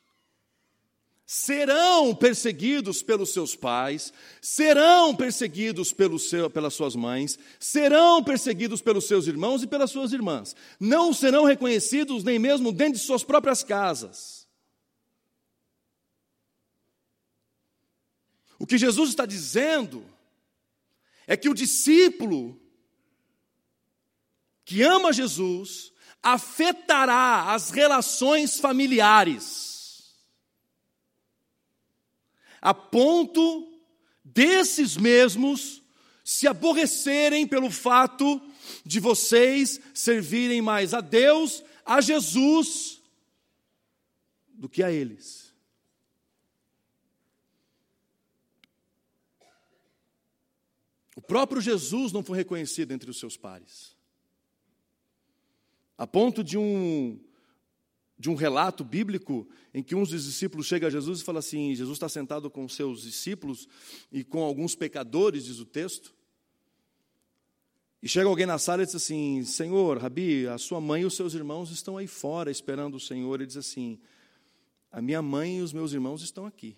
serão 1.25 2.15
perseguidos 2.15 3.03
pelos 3.03 3.33
seus 3.33 3.57
pais, 3.57 4.12
serão 4.43 5.17
perseguidos 5.17 5.91
pelo 5.91 6.19
seu, 6.19 6.50
pelas 6.50 6.75
suas 6.75 6.95
mães, 6.95 7.38
serão 7.59 8.23
perseguidos 8.23 8.83
pelos 8.83 9.07
seus 9.07 9.26
irmãos 9.26 9.62
e 9.62 9.67
pelas 9.67 9.91
suas 9.91 10.12
irmãs. 10.12 10.55
Não 10.79 11.15
serão 11.15 11.45
reconhecidos 11.45 12.23
nem 12.23 12.38
mesmo 12.38 12.73
dentro 12.73 13.00
de 13.00 13.07
suas 13.07 13.25
próprias 13.25 13.62
casas. 13.62 14.46
O 18.59 18.67
que 18.67 18.79
Jesus 18.79 19.11
está 19.11 19.27
dizendo 19.27 20.05
é 21.27 21.37
que 21.37 21.49
o 21.49 21.55
discípulo 21.55 22.61
que 24.65 24.83
ama 24.83 25.13
Jesus 25.13 25.93
afetará 26.23 27.53
as 27.55 27.71
relações 27.71 28.59
familiares, 28.59 30.17
a 32.61 32.75
ponto 32.75 33.81
desses 34.25 34.97
mesmos 34.97 35.83
se 36.25 36.49
aborrecerem 36.49 37.47
pelo 37.47 37.71
fato 37.71 38.41
de 38.85 38.99
vocês 38.99 39.81
servirem 39.95 40.61
mais 40.61 40.93
a 40.93 41.01
Deus, 41.01 41.63
a 41.85 42.01
Jesus, 42.01 43.01
do 44.49 44.69
que 44.69 44.83
a 44.83 44.91
eles. 44.91 45.46
Próprio 51.26 51.61
Jesus 51.61 52.12
não 52.12 52.23
foi 52.23 52.38
reconhecido 52.38 52.92
entre 52.92 53.11
os 53.11 53.18
seus 53.18 53.37
pares. 53.37 53.97
A 55.99 56.06
ponto 56.06 56.45
de 56.45 56.59
um, 56.59 57.18
de 58.18 58.30
um 58.30 58.35
relato 58.35 58.85
bíblico 58.85 59.49
em 59.73 59.83
que 59.83 59.95
um 59.95 60.02
dos 60.02 60.25
discípulos 60.25 60.66
chega 60.66 60.87
a 60.87 60.90
Jesus 60.90 61.21
e 61.21 61.25
fala 61.25 61.38
assim: 61.38 61.75
Jesus 61.75 61.97
está 61.97 62.09
sentado 62.09 62.50
com 62.50 62.68
seus 62.68 63.02
discípulos 63.02 63.68
e 64.12 64.23
com 64.23 64.42
alguns 64.42 64.75
pecadores, 64.75 65.45
diz 65.45 65.59
o 65.59 65.66
texto. 65.66 66.14
E 68.02 68.09
chega 68.09 68.28
alguém 68.28 68.47
na 68.47 68.59
sala 68.59 68.83
e 68.83 68.87
diz 68.87 68.95
assim: 68.95 69.42
Senhor, 69.42 69.99
Rabi, 69.99 70.47
a 70.47 70.59
sua 70.59 70.80
mãe 70.80 71.02
e 71.02 71.06
os 71.06 71.14
seus 71.14 71.35
irmãos 71.35 71.71
estão 71.71 71.97
aí 71.97 72.06
fora 72.06 72.50
esperando 72.50 72.97
o 72.97 73.00
Senhor. 73.00 73.35
Ele 73.35 73.47
diz 73.47 73.56
assim: 73.56 73.99
A 74.92 75.02
minha 75.02 75.21
mãe 75.21 75.59
e 75.59 75.62
os 75.62 75.73
meus 75.73 75.92
irmãos 75.92 76.23
estão 76.23 76.47
aqui. 76.47 76.76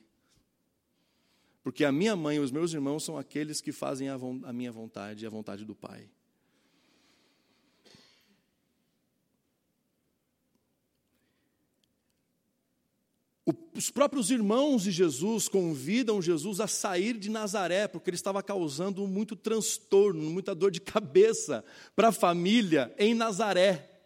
Porque 1.68 1.84
a 1.84 1.92
minha 1.92 2.16
mãe 2.16 2.38
e 2.38 2.40
os 2.40 2.50
meus 2.50 2.72
irmãos 2.72 3.04
são 3.04 3.18
aqueles 3.18 3.60
que 3.60 3.72
fazem 3.72 4.08
a, 4.08 4.14
a 4.14 4.52
minha 4.54 4.72
vontade 4.72 5.22
e 5.22 5.26
a 5.26 5.30
vontade 5.30 5.66
do 5.66 5.74
Pai. 5.74 6.08
Os 13.74 13.90
próprios 13.90 14.30
irmãos 14.30 14.84
de 14.84 14.90
Jesus 14.90 15.46
convidam 15.46 16.22
Jesus 16.22 16.58
a 16.58 16.66
sair 16.66 17.18
de 17.18 17.28
Nazaré, 17.28 17.86
porque 17.86 18.08
ele 18.08 18.14
estava 18.14 18.42
causando 18.42 19.06
muito 19.06 19.36
transtorno, 19.36 20.22
muita 20.22 20.54
dor 20.54 20.70
de 20.70 20.80
cabeça 20.80 21.62
para 21.94 22.08
a 22.08 22.12
família 22.12 22.94
em 22.96 23.12
Nazaré. 23.12 24.00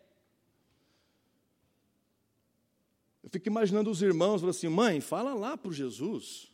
Eu 3.22 3.30
fico 3.30 3.46
imaginando 3.46 3.88
os 3.88 4.02
irmãos 4.02 4.40
falando 4.40 4.56
assim: 4.56 4.66
mãe, 4.66 5.00
fala 5.00 5.32
lá 5.32 5.56
para 5.56 5.70
Jesus 5.70 6.50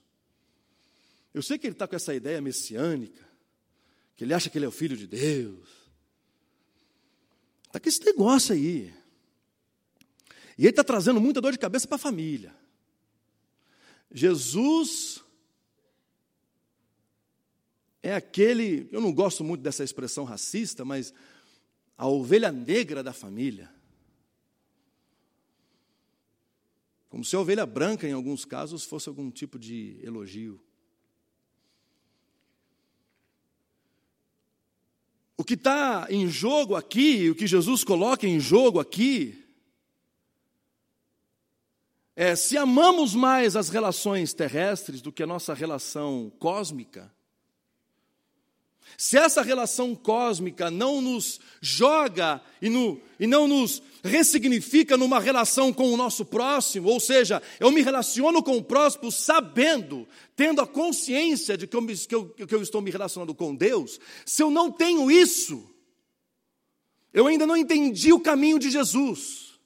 eu 1.35 1.42
sei 1.42 1.58
que 1.58 1.66
ele 1.66 1.75
está 1.75 1.87
com 1.87 1.97
essa 1.97 2.14
ideia 2.14 2.40
messiânica, 2.40 3.26
que 4.16 4.25
ele 4.25 4.35
acha 4.35 4.50
que 4.50 4.58
ele 4.58 4.64
é 4.64 4.68
o 4.68 4.73
filho 4.73 4.97
de 4.97 5.06
Deus. 5.06 5.68
Está 7.66 7.78
com 7.78 7.88
esse 7.88 8.04
negócio 8.04 8.54
aí. 8.54 8.92
E 10.56 10.62
ele 10.62 10.70
está 10.70 10.82
trazendo 10.82 11.20
muita 11.20 11.40
dor 11.40 11.52
de 11.52 11.58
cabeça 11.58 11.87
para 11.87 11.97
a 11.97 12.00
família. 12.00 12.54
Jesus 14.11 15.23
é 18.02 18.14
aquele, 18.14 18.88
eu 18.90 19.00
não 19.00 19.12
gosto 19.12 19.44
muito 19.44 19.61
dessa 19.61 19.85
expressão 19.85 20.25
racista, 20.25 20.85
mas 20.85 21.12
a 21.97 22.06
ovelha 22.08 22.50
negra 22.50 23.02
da 23.02 23.12
família. 23.12 23.70
Como 27.08 27.25
se 27.25 27.37
a 27.37 27.40
ovelha 27.40 27.66
branca, 27.66 28.08
em 28.08 28.12
alguns 28.12 28.44
casos, 28.44 28.85
fosse 28.85 29.08
algum 29.08 29.30
tipo 29.30 29.58
de 29.58 29.99
elogio. 30.02 30.61
O 35.40 35.45
que 35.45 35.54
está 35.54 36.09
em 36.11 36.28
jogo 36.28 36.75
aqui, 36.75 37.30
o 37.30 37.35
que 37.35 37.47
Jesus 37.47 37.85
coloca 37.85 38.26
em 38.26 38.40
jogo 38.40 38.80
aqui, 38.80 39.45
é 42.16 42.35
se 42.35 42.59
amamos 42.59 43.14
mais 43.14 43.54
as 43.54 43.68
relações 43.68 44.35
terrestres 44.35 45.00
do 45.00 45.12
que 45.12 45.23
a 45.23 45.26
nossa 45.28 45.54
relação 45.54 46.33
cósmica, 46.40 47.09
se 48.97 49.16
essa 49.16 49.40
relação 49.40 49.95
cósmica 49.95 50.73
não 50.73 51.00
nos 51.00 51.38
joga 51.61 52.42
e, 52.61 52.68
no, 52.68 53.00
e 53.21 53.25
não 53.28 53.47
nos 53.47 53.80
ressignifica 54.02 54.97
numa 54.97 55.19
relação 55.19 55.73
com 55.73 55.93
o 55.93 55.97
nosso 55.97 56.25
próximo, 56.25 56.88
ou 56.88 57.00
seja, 57.00 57.43
eu 57.59 57.71
me 57.71 57.83
relaciono 57.83 58.43
com 58.43 58.57
o 58.57 58.62
próximo 58.62 59.11
sabendo, 59.11 60.07
tendo 60.37 60.61
a 60.61 60.67
consciência 60.67 61.57
de 61.57 61.67
que 61.67 61.76
eu, 61.76 61.87
que 61.87 62.14
eu, 62.14 62.47
que 62.47 62.55
eu 62.55 62.62
estou 62.62 62.81
me 62.81 62.90
relacionando 62.90 63.35
com 63.35 63.55
Deus, 63.55 63.99
se 64.25 64.43
eu 64.43 64.50
não 64.50 64.71
tenho 64.71 65.11
isso, 65.11 65.69
eu 67.12 67.26
ainda 67.26 67.47
não 67.47 67.57
entendi 67.57 68.12
o 68.12 68.21
caminho 68.21 68.59
de 68.59 68.71
Jesus. 68.71 69.59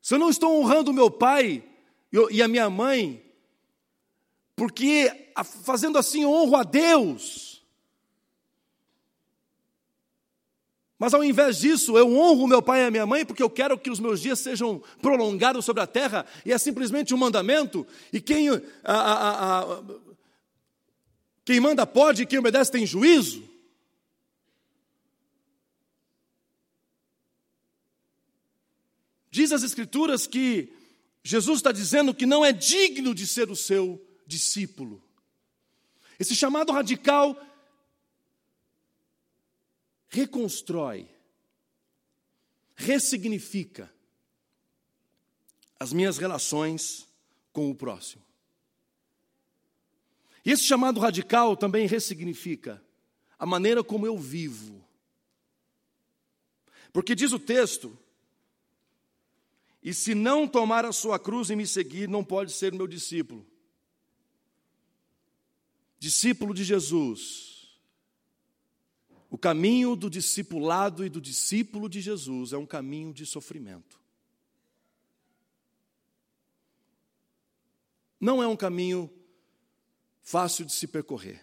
Se 0.00 0.14
eu 0.14 0.18
não 0.18 0.30
estou 0.30 0.58
honrando 0.58 0.92
meu 0.92 1.10
pai 1.10 1.62
e 2.32 2.42
a 2.42 2.48
minha 2.48 2.68
mãe, 2.68 3.24
porque 4.56 5.30
fazendo 5.62 5.96
assim 5.96 6.24
honro 6.24 6.56
a 6.56 6.64
Deus. 6.64 7.49
Mas 11.00 11.14
ao 11.14 11.24
invés 11.24 11.56
disso, 11.56 11.96
eu 11.96 12.14
honro 12.14 12.46
meu 12.46 12.60
pai 12.60 12.82
e 12.82 12.84
a 12.84 12.90
minha 12.90 13.06
mãe 13.06 13.24
porque 13.24 13.42
eu 13.42 13.48
quero 13.48 13.78
que 13.78 13.88
os 13.88 13.98
meus 13.98 14.20
dias 14.20 14.38
sejam 14.38 14.82
prolongados 15.00 15.64
sobre 15.64 15.82
a 15.82 15.86
terra, 15.86 16.26
e 16.44 16.52
é 16.52 16.58
simplesmente 16.58 17.14
um 17.14 17.16
mandamento, 17.16 17.86
e 18.12 18.20
quem, 18.20 18.50
a, 18.50 18.60
a, 18.84 19.60
a, 19.60 19.82
quem 21.42 21.58
manda 21.58 21.86
pode 21.86 22.22
e 22.22 22.26
quem 22.26 22.38
obedece 22.38 22.70
tem 22.70 22.84
juízo. 22.84 23.48
Diz 29.30 29.52
as 29.52 29.62
Escrituras 29.62 30.26
que 30.26 30.70
Jesus 31.24 31.60
está 31.60 31.72
dizendo 31.72 32.12
que 32.12 32.26
não 32.26 32.44
é 32.44 32.52
digno 32.52 33.14
de 33.14 33.26
ser 33.26 33.50
o 33.50 33.56
seu 33.56 33.98
discípulo. 34.26 35.02
Esse 36.18 36.36
chamado 36.36 36.72
radical 36.72 37.34
reconstrói, 40.10 41.08
ressignifica 42.74 43.90
as 45.78 45.92
minhas 45.92 46.18
relações 46.18 47.08
com 47.52 47.70
o 47.70 47.74
próximo. 47.74 48.22
E 50.44 50.50
esse 50.50 50.64
chamado 50.64 51.00
radical 51.00 51.56
também 51.56 51.86
ressignifica 51.86 52.82
a 53.38 53.46
maneira 53.46 53.82
como 53.82 54.06
eu 54.06 54.18
vivo. 54.18 54.84
Porque 56.92 57.14
diz 57.14 57.32
o 57.32 57.38
texto: 57.38 57.96
e 59.82 59.94
se 59.94 60.14
não 60.14 60.46
tomar 60.46 60.84
a 60.84 60.92
sua 60.92 61.18
cruz 61.18 61.50
e 61.50 61.56
me 61.56 61.66
seguir, 61.66 62.08
não 62.08 62.24
pode 62.24 62.52
ser 62.52 62.72
meu 62.72 62.86
discípulo 62.86 63.46
discípulo 66.00 66.54
de 66.54 66.64
Jesus, 66.64 67.49
o 69.30 69.38
caminho 69.38 69.94
do 69.94 70.10
discipulado 70.10 71.06
e 71.06 71.08
do 71.08 71.20
discípulo 71.20 71.88
de 71.88 72.00
Jesus 72.00 72.52
é 72.52 72.58
um 72.58 72.66
caminho 72.66 73.14
de 73.14 73.24
sofrimento. 73.24 74.00
Não 78.20 78.42
é 78.42 78.48
um 78.48 78.56
caminho 78.56 79.08
fácil 80.20 80.64
de 80.64 80.72
se 80.72 80.88
percorrer. 80.88 81.42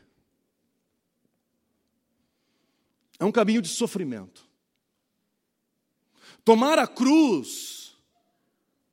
É 3.18 3.24
um 3.24 3.32
caminho 3.32 3.62
de 3.62 3.70
sofrimento. 3.70 4.46
Tomar 6.44 6.78
a 6.78 6.86
cruz 6.86 7.96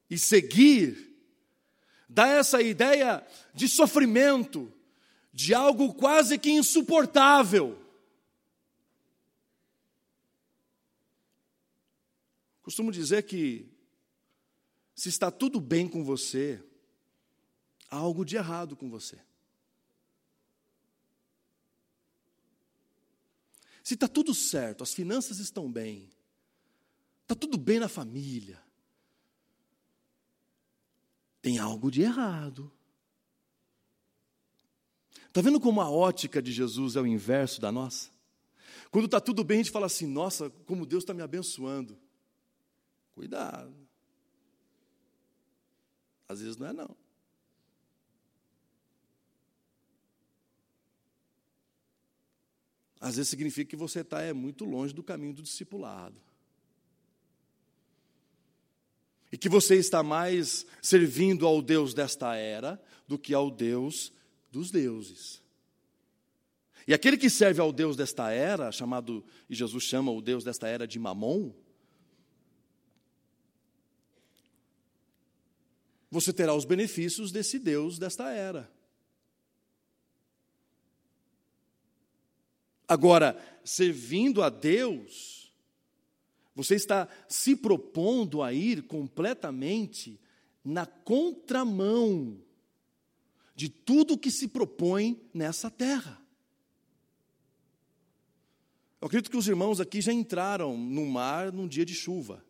e 0.08 0.16
seguir 0.16 1.12
dá 2.08 2.28
essa 2.28 2.62
ideia 2.62 3.26
de 3.52 3.68
sofrimento, 3.68 4.72
de 5.32 5.52
algo 5.52 5.92
quase 5.94 6.38
que 6.38 6.50
insuportável. 6.50 7.83
Costumo 12.64 12.90
dizer 12.90 13.24
que 13.24 13.70
se 14.94 15.10
está 15.10 15.30
tudo 15.30 15.60
bem 15.60 15.86
com 15.86 16.02
você, 16.02 16.64
há 17.90 17.96
algo 17.96 18.24
de 18.24 18.36
errado 18.36 18.74
com 18.74 18.88
você. 18.88 19.20
Se 23.82 23.92
está 23.92 24.08
tudo 24.08 24.34
certo, 24.34 24.82
as 24.82 24.94
finanças 24.94 25.40
estão 25.40 25.70
bem, 25.70 26.08
está 27.20 27.34
tudo 27.34 27.58
bem 27.58 27.78
na 27.78 27.86
família, 27.86 28.58
tem 31.42 31.58
algo 31.58 31.90
de 31.90 32.00
errado. 32.00 32.72
Está 35.26 35.42
vendo 35.42 35.60
como 35.60 35.82
a 35.82 35.90
ótica 35.90 36.40
de 36.40 36.50
Jesus 36.50 36.96
é 36.96 37.00
o 37.02 37.06
inverso 37.06 37.60
da 37.60 37.70
nossa? 37.70 38.08
Quando 38.90 39.04
está 39.04 39.20
tudo 39.20 39.44
bem, 39.44 39.60
a 39.60 39.62
gente 39.62 39.72
fala 39.72 39.84
assim: 39.84 40.06
nossa, 40.06 40.48
como 40.64 40.86
Deus 40.86 41.02
está 41.02 41.12
me 41.12 41.20
abençoando. 41.20 42.02
Cuidado. 43.14 43.74
Às 46.28 46.40
vezes 46.40 46.56
não 46.56 46.66
é, 46.66 46.72
não. 46.72 46.96
Às 53.00 53.16
vezes 53.16 53.28
significa 53.28 53.68
que 53.68 53.76
você 53.76 54.00
está 54.00 54.22
é, 54.22 54.32
muito 54.32 54.64
longe 54.64 54.94
do 54.94 55.02
caminho 55.02 55.34
do 55.34 55.42
discipulado. 55.42 56.20
E 59.30 59.36
que 59.36 59.48
você 59.48 59.76
está 59.76 60.02
mais 60.02 60.64
servindo 60.80 61.46
ao 61.46 61.60
Deus 61.60 61.92
desta 61.92 62.34
era 62.34 62.82
do 63.06 63.18
que 63.18 63.34
ao 63.34 63.50
Deus 63.50 64.12
dos 64.50 64.70
deuses. 64.70 65.42
E 66.86 66.94
aquele 66.94 67.16
que 67.16 67.28
serve 67.28 67.60
ao 67.60 67.72
Deus 67.72 67.96
desta 67.96 68.30
era, 68.30 68.70
chamado, 68.72 69.24
e 69.48 69.54
Jesus 69.54 69.84
chama 69.84 70.10
o 70.10 70.22
Deus 70.22 70.44
desta 70.44 70.68
era 70.68 70.86
de 70.86 70.98
Mamon, 70.98 71.52
você 76.14 76.32
terá 76.32 76.54
os 76.54 76.64
benefícios 76.64 77.32
desse 77.32 77.58
Deus 77.58 77.98
desta 77.98 78.30
era. 78.30 78.70
Agora, 82.86 83.36
servindo 83.64 84.40
a 84.40 84.48
Deus, 84.48 85.52
você 86.54 86.76
está 86.76 87.08
se 87.28 87.56
propondo 87.56 88.44
a 88.44 88.52
ir 88.52 88.82
completamente 88.82 90.20
na 90.64 90.86
contramão 90.86 92.40
de 93.56 93.68
tudo 93.68 94.16
que 94.16 94.30
se 94.30 94.46
propõe 94.46 95.20
nessa 95.34 95.68
terra. 95.68 96.22
Eu 99.00 99.06
acredito 99.06 99.32
que 99.32 99.36
os 99.36 99.48
irmãos 99.48 99.80
aqui 99.80 100.00
já 100.00 100.12
entraram 100.12 100.78
no 100.78 101.04
mar 101.06 101.52
num 101.52 101.66
dia 101.66 101.84
de 101.84 101.94
chuva. 101.94 102.44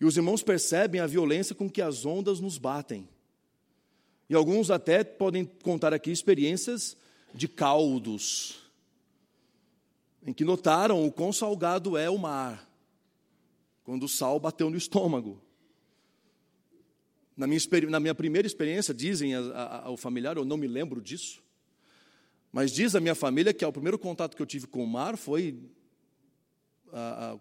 E 0.00 0.04
os 0.04 0.16
irmãos 0.16 0.42
percebem 0.42 1.00
a 1.00 1.06
violência 1.06 1.54
com 1.54 1.68
que 1.68 1.82
as 1.82 2.06
ondas 2.06 2.40
nos 2.40 2.56
batem. 2.56 3.06
E 4.28 4.34
alguns 4.34 4.70
até 4.70 5.04
podem 5.04 5.44
contar 5.44 5.92
aqui 5.92 6.10
experiências 6.10 6.96
de 7.34 7.46
caldos, 7.46 8.60
em 10.26 10.32
que 10.32 10.44
notaram 10.44 11.06
o 11.06 11.12
quão 11.12 11.32
salgado 11.32 11.96
é 11.96 12.08
o 12.08 12.16
mar, 12.16 12.68
quando 13.84 14.04
o 14.04 14.08
sal 14.08 14.40
bateu 14.40 14.70
no 14.70 14.76
estômago. 14.76 15.40
Na 17.36 17.46
minha, 17.46 17.60
na 17.88 18.00
minha 18.00 18.14
primeira 18.14 18.46
experiência, 18.46 18.94
dizem 18.94 19.32
ao 19.34 19.96
familiar, 19.96 20.36
eu 20.36 20.44
não 20.44 20.56
me 20.56 20.66
lembro 20.66 21.00
disso, 21.00 21.42
mas 22.52 22.72
diz 22.72 22.94
a 22.94 23.00
minha 23.00 23.14
família 23.14 23.52
que 23.52 23.64
o 23.64 23.72
primeiro 23.72 23.98
contato 23.98 24.36
que 24.36 24.42
eu 24.42 24.46
tive 24.46 24.66
com 24.66 24.82
o 24.82 24.86
mar 24.86 25.16
foi 25.16 25.58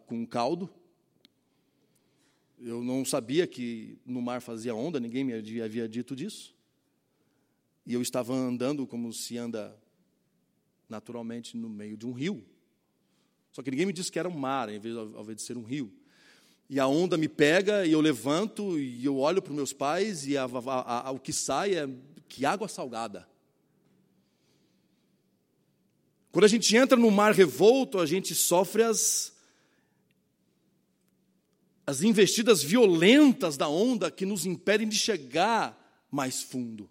com 0.06 0.18
um 0.18 0.26
caldo. 0.26 0.70
Eu 2.62 2.84
não 2.84 3.06
sabia 3.06 3.48
que 3.48 3.98
no 4.06 4.22
mar 4.22 4.42
fazia 4.42 4.76
onda, 4.76 5.00
ninguém 5.00 5.24
me 5.24 5.34
havia, 5.34 5.88
dito 5.88 6.16
disso. 6.16 6.54
E 7.86 7.94
eu 7.94 8.02
estava 8.02 8.34
andando 8.34 8.86
como 8.86 9.14
se 9.14 9.38
anda 9.38 9.76
naturalmente 10.90 11.56
no 11.56 11.70
meio 11.70 11.96
de 11.96 12.06
um 12.06 12.12
rio. 12.12 12.44
Só 13.52 13.64
que 13.64 13.72
ninguém 13.72 13.86
me 13.86 13.94
disse 13.94 14.12
que 14.12 14.20
era 14.20 14.28
um 14.28 14.38
mar, 14.38 14.68
ao 14.70 14.76
invés 14.76 15.38
de 15.38 15.42
ser 15.42 15.58
um 15.58 15.64
rio. 15.64 15.92
E 16.70 16.80
a 16.80 16.86
onda 16.86 17.18
me 17.18 17.28
pega 17.28 17.86
e 17.86 17.94
eu 17.94 18.02
levanto 18.02 18.78
e 18.78 19.04
eu 19.04 19.18
olho 19.18 19.42
para 19.42 19.52
os 19.52 19.56
meus 19.56 19.74
pais 19.74 20.28
e 20.28 20.38
a, 20.38 20.44
a, 20.44 21.08
a, 21.08 21.12
o 21.12 21.20
que 21.20 21.34
sai 21.34 21.76
é 21.76 21.90
que 22.28 22.46
água 22.46 22.68
salgada. 22.68 23.28
Quando 26.32 26.46
a 26.46 26.50
gente 26.50 26.76
entra 26.76 26.98
no 26.98 27.10
mar 27.10 27.34
revolto, 27.34 28.00
a 28.00 28.06
gente 28.06 28.36
sofre 28.36 28.84
as, 28.84 29.34
as 31.90 32.04
investidas 32.04 32.62
violentas 32.62 33.58
da 33.58 33.68
onda 33.68 34.12
que 34.12 34.24
nos 34.24 34.46
impedem 34.46 34.88
de 34.88 34.96
chegar 34.96 36.06
mais 36.12 36.44
fundo. 36.44 36.88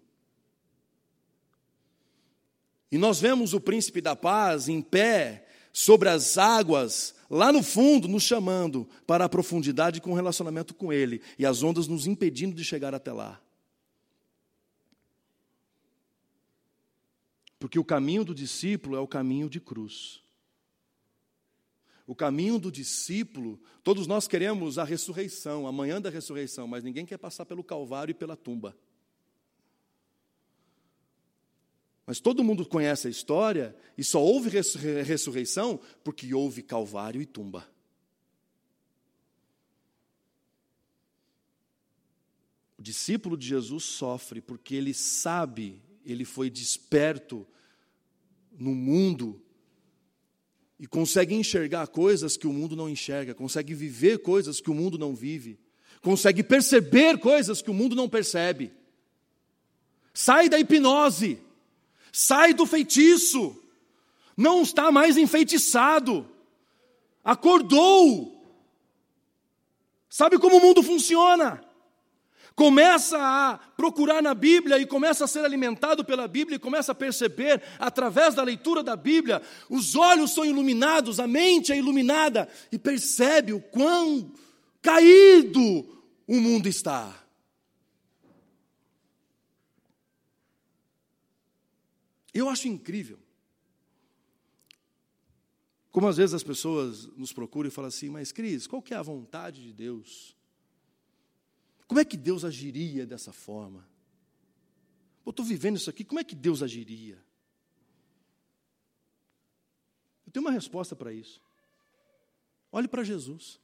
E 2.91 2.97
nós 2.97 3.21
vemos 3.21 3.53
o 3.53 3.61
príncipe 3.61 4.01
da 4.01 4.13
paz 4.13 4.67
em 4.67 4.81
pé 4.81 5.47
sobre 5.71 6.09
as 6.09 6.37
águas, 6.37 7.15
lá 7.29 7.49
no 7.49 7.63
fundo, 7.63 8.09
nos 8.09 8.23
chamando 8.23 8.89
para 9.07 9.23
a 9.23 9.29
profundidade 9.29 10.01
com 10.01 10.13
relacionamento 10.13 10.73
com 10.73 10.91
Ele, 10.91 11.21
e 11.37 11.45
as 11.45 11.63
ondas 11.63 11.87
nos 11.87 12.05
impedindo 12.05 12.53
de 12.53 12.65
chegar 12.65 12.93
até 12.93 13.13
lá. 13.13 13.41
Porque 17.57 17.79
o 17.79 17.85
caminho 17.85 18.25
do 18.25 18.35
discípulo 18.35 18.97
é 18.97 18.99
o 18.99 19.07
caminho 19.07 19.49
de 19.49 19.61
cruz. 19.61 20.21
O 22.09 22.15
caminho 22.15 22.57
do 22.57 22.71
discípulo, 22.71 23.61
todos 23.83 24.07
nós 24.07 24.27
queremos 24.27 24.79
a 24.79 24.83
ressurreição, 24.83 25.67
a 25.67 25.71
manhã 25.71 26.01
da 26.01 26.09
ressurreição, 26.09 26.65
mas 26.65 26.83
ninguém 26.83 27.05
quer 27.05 27.19
passar 27.19 27.45
pelo 27.45 27.63
Calvário 27.63 28.09
e 28.13 28.15
pela 28.15 28.35
tumba. 28.35 28.75
Mas 32.07 32.19
todo 32.19 32.43
mundo 32.43 32.65
conhece 32.65 33.05
a 33.05 33.11
história 33.11 33.77
e 33.95 34.03
só 34.03 34.19
houve 34.23 34.49
ressurreição 35.05 35.79
porque 36.03 36.33
houve 36.33 36.63
Calvário 36.63 37.21
e 37.21 37.27
tumba. 37.27 37.69
O 42.75 42.81
discípulo 42.81 43.37
de 43.37 43.45
Jesus 43.45 43.83
sofre 43.83 44.41
porque 44.41 44.73
ele 44.73 44.95
sabe, 44.95 45.79
ele 46.03 46.25
foi 46.25 46.49
desperto 46.49 47.45
no 48.51 48.73
mundo 48.73 49.39
e 50.79 50.87
consegue 50.87 51.35
enxergar 51.35 51.87
coisas 51.87 52.37
que 52.37 52.47
o 52.47 52.53
mundo 52.53 52.75
não 52.75 52.89
enxerga, 52.89 53.35
consegue 53.35 53.73
viver 53.73 54.19
coisas 54.19 54.61
que 54.61 54.69
o 54.69 54.73
mundo 54.73 54.97
não 54.97 55.13
vive, 55.13 55.59
consegue 56.01 56.41
perceber 56.41 57.17
coisas 57.19 57.61
que 57.61 57.69
o 57.69 57.73
mundo 57.73 57.95
não 57.95 58.07
percebe. 58.07 58.71
Sai 60.13 60.47
da 60.47 60.57
hipnose. 60.57 61.39
Sai 62.11 62.53
do 62.53 62.65
feitiço. 62.65 63.55
Não 64.35 64.61
está 64.61 64.91
mais 64.91 65.17
enfeitiçado. 65.17 66.27
Acordou. 67.23 68.35
Sabe 70.09 70.39
como 70.39 70.57
o 70.57 70.61
mundo 70.61 70.81
funciona? 70.81 71.63
Começa 72.55 73.17
a 73.17 73.57
procurar 73.57 74.21
na 74.21 74.33
Bíblia 74.33 74.77
e 74.77 74.85
começa 74.85 75.25
a 75.25 75.27
ser 75.27 75.45
alimentado 75.45 76.03
pela 76.03 76.27
Bíblia 76.27 76.57
e 76.57 76.59
começa 76.59 76.91
a 76.91 76.95
perceber 76.95 77.61
através 77.79 78.35
da 78.35 78.43
leitura 78.43 78.83
da 78.83 78.95
Bíblia, 78.95 79.41
os 79.69 79.95
olhos 79.95 80.31
são 80.31 80.45
iluminados, 80.45 81.19
a 81.19 81.27
mente 81.27 81.71
é 81.71 81.77
iluminada 81.77 82.49
e 82.71 82.77
percebe 82.77 83.53
o 83.53 83.61
quão 83.61 84.31
caído 84.81 85.61
o 86.27 86.35
mundo 86.35 86.67
está. 86.67 87.15
Eu 92.33 92.49
acho 92.49 92.67
incrível. 92.67 93.19
Como 95.91 96.07
às 96.07 96.17
vezes 96.17 96.33
as 96.33 96.43
pessoas 96.43 97.07
nos 97.17 97.33
procuram 97.33 97.67
e 97.67 97.71
falam 97.71 97.87
assim, 97.87 98.09
mas 98.09 98.31
Cris, 98.31 98.67
qual 98.67 98.81
que 98.81 98.93
é 98.93 98.97
a 98.97 99.01
vontade 99.01 99.63
de 99.63 99.73
Deus? 99.73 100.37
Como 101.89 101.99
é 101.99 102.05
que 102.05 102.15
Deus 102.15 102.45
agiria 102.45 103.03
dessa 103.03 103.33
forma? 103.33 103.89
Eu 105.25 105.31
estou 105.31 105.43
vivendo 105.43 105.75
isso 105.77 105.89
aqui, 105.89 106.05
como 106.05 106.19
é 106.19 106.23
que 106.23 106.35
Deus 106.35 106.61
agiria? 106.61 107.17
Eu 110.23 110.31
tenho 110.31 110.45
uma 110.45 110.51
resposta 110.51 110.95
para 110.95 111.11
isso. 111.11 111.41
Olhe 112.71 112.87
para 112.87 113.03
Jesus. 113.03 113.59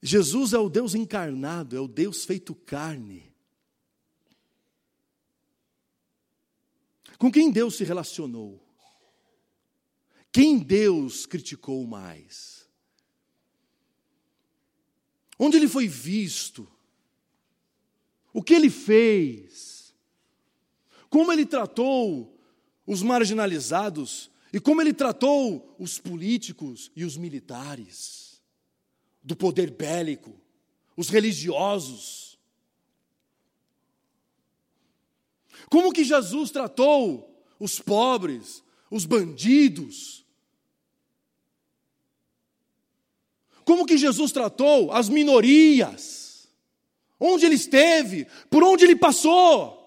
Jesus 0.00 0.54
é 0.54 0.58
o 0.58 0.70
Deus 0.70 0.94
encarnado, 0.94 1.76
é 1.76 1.80
o 1.80 1.86
Deus 1.86 2.24
feito 2.24 2.54
carne. 2.54 3.30
Com 7.18 7.30
quem 7.30 7.52
Deus 7.52 7.76
se 7.76 7.84
relacionou? 7.84 8.66
Quem 10.32 10.58
Deus 10.58 11.26
criticou 11.26 11.86
mais? 11.86 12.61
Onde 15.38 15.56
ele 15.56 15.68
foi 15.68 15.88
visto? 15.88 16.68
O 18.32 18.42
que 18.42 18.54
ele 18.54 18.70
fez? 18.70 19.94
Como 21.10 21.32
ele 21.32 21.44
tratou 21.44 22.38
os 22.86 23.02
marginalizados 23.02 24.30
e 24.52 24.60
como 24.60 24.80
ele 24.80 24.92
tratou 24.92 25.74
os 25.78 25.98
políticos 25.98 26.90
e 26.96 27.04
os 27.04 27.16
militares, 27.16 28.42
do 29.22 29.36
poder 29.36 29.70
bélico, 29.70 30.34
os 30.96 31.08
religiosos? 31.08 32.38
Como 35.70 35.92
que 35.92 36.04
Jesus 36.04 36.50
tratou 36.50 37.44
os 37.58 37.78
pobres, 37.78 38.62
os 38.90 39.06
bandidos? 39.06 40.21
Como 43.64 43.86
que 43.86 43.96
Jesus 43.96 44.32
tratou 44.32 44.92
as 44.92 45.08
minorias? 45.08 46.48
Onde 47.18 47.46
ele 47.46 47.54
esteve? 47.54 48.26
Por 48.50 48.62
onde 48.62 48.84
ele 48.84 48.96
passou? 48.96 49.80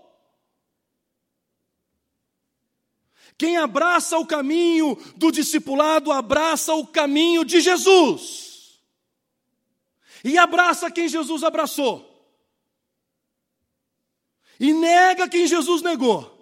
Quem 3.38 3.58
abraça 3.58 4.18
o 4.18 4.26
caminho 4.26 4.98
do 5.18 5.32
discipulado, 5.32 6.12
abraça 6.12 6.74
o 6.74 6.88
caminho 6.88 7.44
de 7.44 7.60
Jesus. 7.60 8.80
E 10.24 10.38
abraça 10.38 10.90
quem 10.90 11.08
Jesus 11.10 11.44
abraçou 11.44 12.16
e 14.60 14.74
nega 14.74 15.28
quem 15.28 15.48
Jesus 15.48 15.82
negou. 15.82 16.34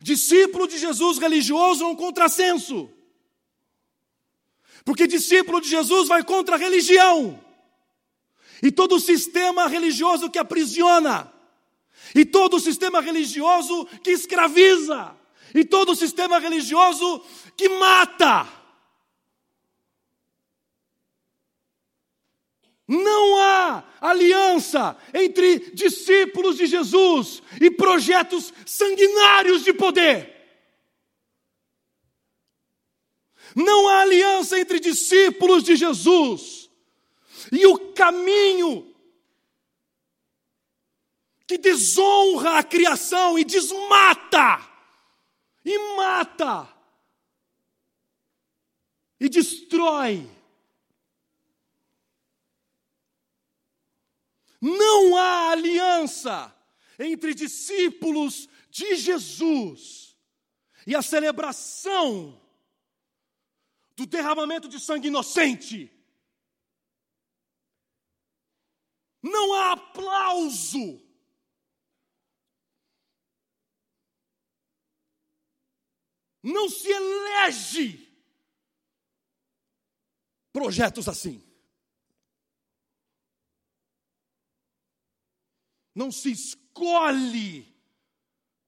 Discípulo 0.00 0.66
de 0.66 0.78
Jesus 0.78 1.18
religioso 1.18 1.84
é 1.84 1.86
um 1.86 1.94
contrassenso. 1.94 2.90
Porque 4.84 5.06
discípulo 5.06 5.60
de 5.60 5.68
Jesus 5.68 6.08
vai 6.08 6.24
contra 6.24 6.56
a 6.56 6.58
religião. 6.58 7.38
E 8.62 8.70
todo 8.70 8.96
o 8.96 9.00
sistema 9.00 9.66
religioso 9.68 10.30
que 10.30 10.38
aprisiona. 10.38 11.32
E 12.14 12.24
todo 12.24 12.56
o 12.56 12.60
sistema 12.60 13.00
religioso 13.00 13.86
que 14.02 14.10
escraviza. 14.10 15.16
E 15.54 15.64
todo 15.64 15.92
o 15.92 15.96
sistema 15.96 16.38
religioso 16.38 17.24
que 17.56 17.68
mata. 17.68 18.48
Não 22.88 23.40
há 23.40 23.84
aliança 24.00 24.96
entre 25.14 25.70
discípulos 25.72 26.56
de 26.56 26.66
Jesus 26.66 27.42
e 27.60 27.70
projetos 27.70 28.52
sanguinários 28.66 29.64
de 29.64 29.72
poder. 29.72 30.41
Não 33.54 33.88
há 33.88 34.00
aliança 34.02 34.58
entre 34.58 34.80
discípulos 34.80 35.62
de 35.62 35.76
Jesus 35.76 36.70
e 37.50 37.66
o 37.66 37.92
caminho 37.92 38.92
que 41.46 41.58
desonra 41.58 42.58
a 42.58 42.62
criação 42.62 43.38
e 43.38 43.44
desmata, 43.44 44.66
e 45.64 45.78
mata, 45.96 46.68
e 49.20 49.28
destrói. 49.28 50.28
Não 54.60 55.16
há 55.16 55.50
aliança 55.50 56.56
entre 56.98 57.34
discípulos 57.34 58.48
de 58.70 58.96
Jesus 58.96 60.16
e 60.86 60.94
a 60.94 61.02
celebração 61.02 62.40
do 63.96 64.06
derramamento 64.06 64.68
de 64.68 64.80
sangue 64.80 65.08
inocente. 65.08 65.90
Não 69.22 69.54
há 69.54 69.72
aplauso. 69.72 71.00
Não 76.42 76.68
se 76.68 76.88
elege 76.88 78.12
projetos 80.52 81.08
assim. 81.08 81.42
Não 85.94 86.10
se 86.10 86.32
escolhe 86.32 87.72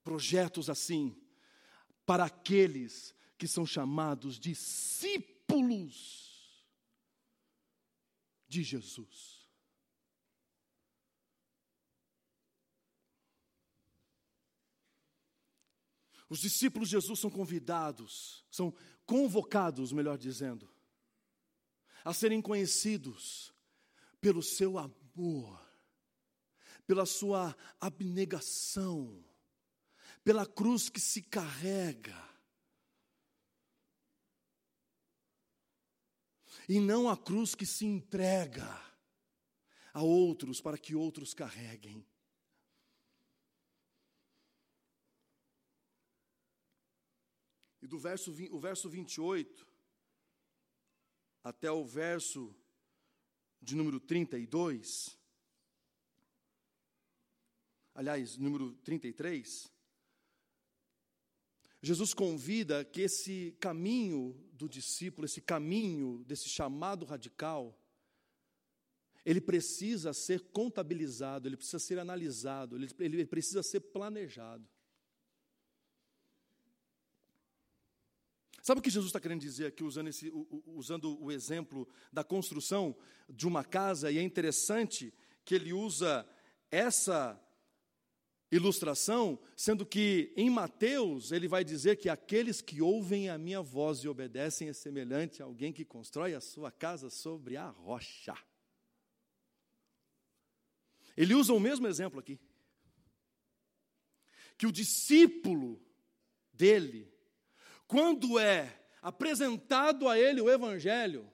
projetos 0.04 0.68
assim 0.68 1.20
para 2.04 2.26
aqueles 2.26 3.13
que 3.44 3.48
são 3.48 3.66
chamados 3.66 4.40
discípulos 4.40 5.12
de 8.48 8.62
Jesus. 8.62 9.46
Os 16.26 16.38
discípulos 16.40 16.88
de 16.88 16.92
Jesus 16.92 17.20
são 17.20 17.28
convidados, 17.28 18.46
são 18.50 18.74
convocados, 19.04 19.92
melhor 19.92 20.16
dizendo, 20.16 20.74
a 22.02 22.14
serem 22.14 22.40
conhecidos 22.40 23.52
pelo 24.22 24.42
seu 24.42 24.78
amor 24.78 25.62
pela 26.86 27.04
sua 27.06 27.56
abnegação, 27.80 29.24
pela 30.22 30.46
cruz 30.46 30.88
que 30.88 31.00
se 31.00 31.22
carrega. 31.22 32.33
E 36.68 36.80
não 36.80 37.08
a 37.08 37.16
cruz 37.16 37.54
que 37.54 37.66
se 37.66 37.84
entrega 37.84 38.68
a 39.92 40.02
outros 40.02 40.60
para 40.60 40.78
que 40.78 40.94
outros 40.94 41.34
carreguem. 41.34 42.04
E 47.82 47.86
do 47.86 47.98
verso, 47.98 48.34
o 48.50 48.58
verso 48.58 48.88
28 48.88 49.66
até 51.42 51.70
o 51.70 51.84
verso 51.84 52.56
de 53.60 53.76
número 53.76 54.00
32, 54.00 55.18
aliás, 57.94 58.38
número 58.38 58.74
33, 58.76 59.70
Jesus 61.82 62.14
convida 62.14 62.82
que 62.84 63.02
esse 63.02 63.52
caminho 63.60 64.43
do 64.54 64.68
discípulo, 64.68 65.24
esse 65.26 65.40
caminho 65.40 66.24
desse 66.24 66.48
chamado 66.48 67.04
radical, 67.04 67.76
ele 69.24 69.40
precisa 69.40 70.12
ser 70.12 70.40
contabilizado, 70.52 71.48
ele 71.48 71.56
precisa 71.56 71.78
ser 71.78 71.98
analisado, 71.98 72.76
ele, 72.76 72.88
ele 73.00 73.26
precisa 73.26 73.62
ser 73.62 73.80
planejado. 73.80 74.68
Sabe 78.62 78.78
o 78.78 78.82
que 78.82 78.90
Jesus 78.90 79.10
está 79.10 79.20
querendo 79.20 79.40
dizer 79.40 79.66
aqui, 79.66 79.84
usando, 79.84 80.08
esse, 80.08 80.32
usando 80.64 81.22
o 81.22 81.30
exemplo 81.30 81.86
da 82.10 82.24
construção 82.24 82.96
de 83.28 83.46
uma 83.46 83.62
casa? 83.62 84.10
E 84.10 84.16
é 84.16 84.22
interessante 84.22 85.12
que 85.44 85.54
ele 85.54 85.72
usa 85.72 86.26
essa 86.70 87.38
ilustração, 88.54 89.38
sendo 89.56 89.86
que 89.86 90.32
em 90.36 90.50
Mateus 90.50 91.32
ele 91.32 91.48
vai 91.48 91.64
dizer 91.64 91.96
que 91.96 92.08
aqueles 92.08 92.60
que 92.60 92.80
ouvem 92.80 93.28
a 93.28 93.38
minha 93.38 93.60
voz 93.62 93.98
e 93.98 94.08
obedecem 94.08 94.68
é 94.68 94.72
semelhante 94.72 95.42
a 95.42 95.46
alguém 95.46 95.72
que 95.72 95.84
constrói 95.84 96.34
a 96.34 96.40
sua 96.40 96.70
casa 96.70 97.10
sobre 97.10 97.56
a 97.56 97.68
rocha. 97.68 98.36
Ele 101.16 101.34
usa 101.34 101.52
o 101.52 101.60
mesmo 101.60 101.86
exemplo 101.86 102.20
aqui. 102.20 102.38
Que 104.56 104.66
o 104.66 104.72
discípulo 104.72 105.80
dele 106.52 107.14
quando 107.86 108.38
é 108.38 108.86
apresentado 109.02 110.08
a 110.08 110.18
ele 110.18 110.40
o 110.40 110.50
Evangelho, 110.50 111.30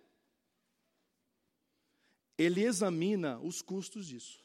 ele 2.36 2.64
examina 2.64 3.38
os 3.38 3.62
custos 3.62 4.06
disso. 4.06 4.44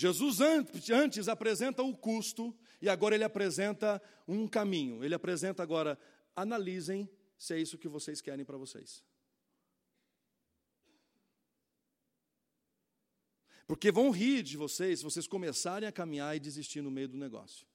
Jesus 0.00 0.38
antes 0.90 1.28
apresenta 1.28 1.82
o 1.82 1.94
custo 1.94 2.56
e 2.80 2.88
agora 2.88 3.14
ele 3.14 3.22
apresenta 3.22 4.00
um 4.26 4.48
caminho. 4.48 5.04
Ele 5.04 5.14
apresenta 5.14 5.62
agora, 5.62 5.98
analisem 6.34 7.06
se 7.36 7.52
é 7.52 7.58
isso 7.58 7.76
que 7.76 7.86
vocês 7.86 8.22
querem 8.22 8.42
para 8.42 8.56
vocês. 8.56 9.04
Porque 13.66 13.92
vão 13.92 14.10
rir 14.10 14.42
de 14.42 14.56
vocês 14.56 15.00
se 15.00 15.04
vocês 15.04 15.26
começarem 15.26 15.86
a 15.86 15.92
caminhar 15.92 16.34
e 16.34 16.40
desistir 16.40 16.80
no 16.80 16.90
meio 16.90 17.06
do 17.08 17.18
negócio. 17.18 17.66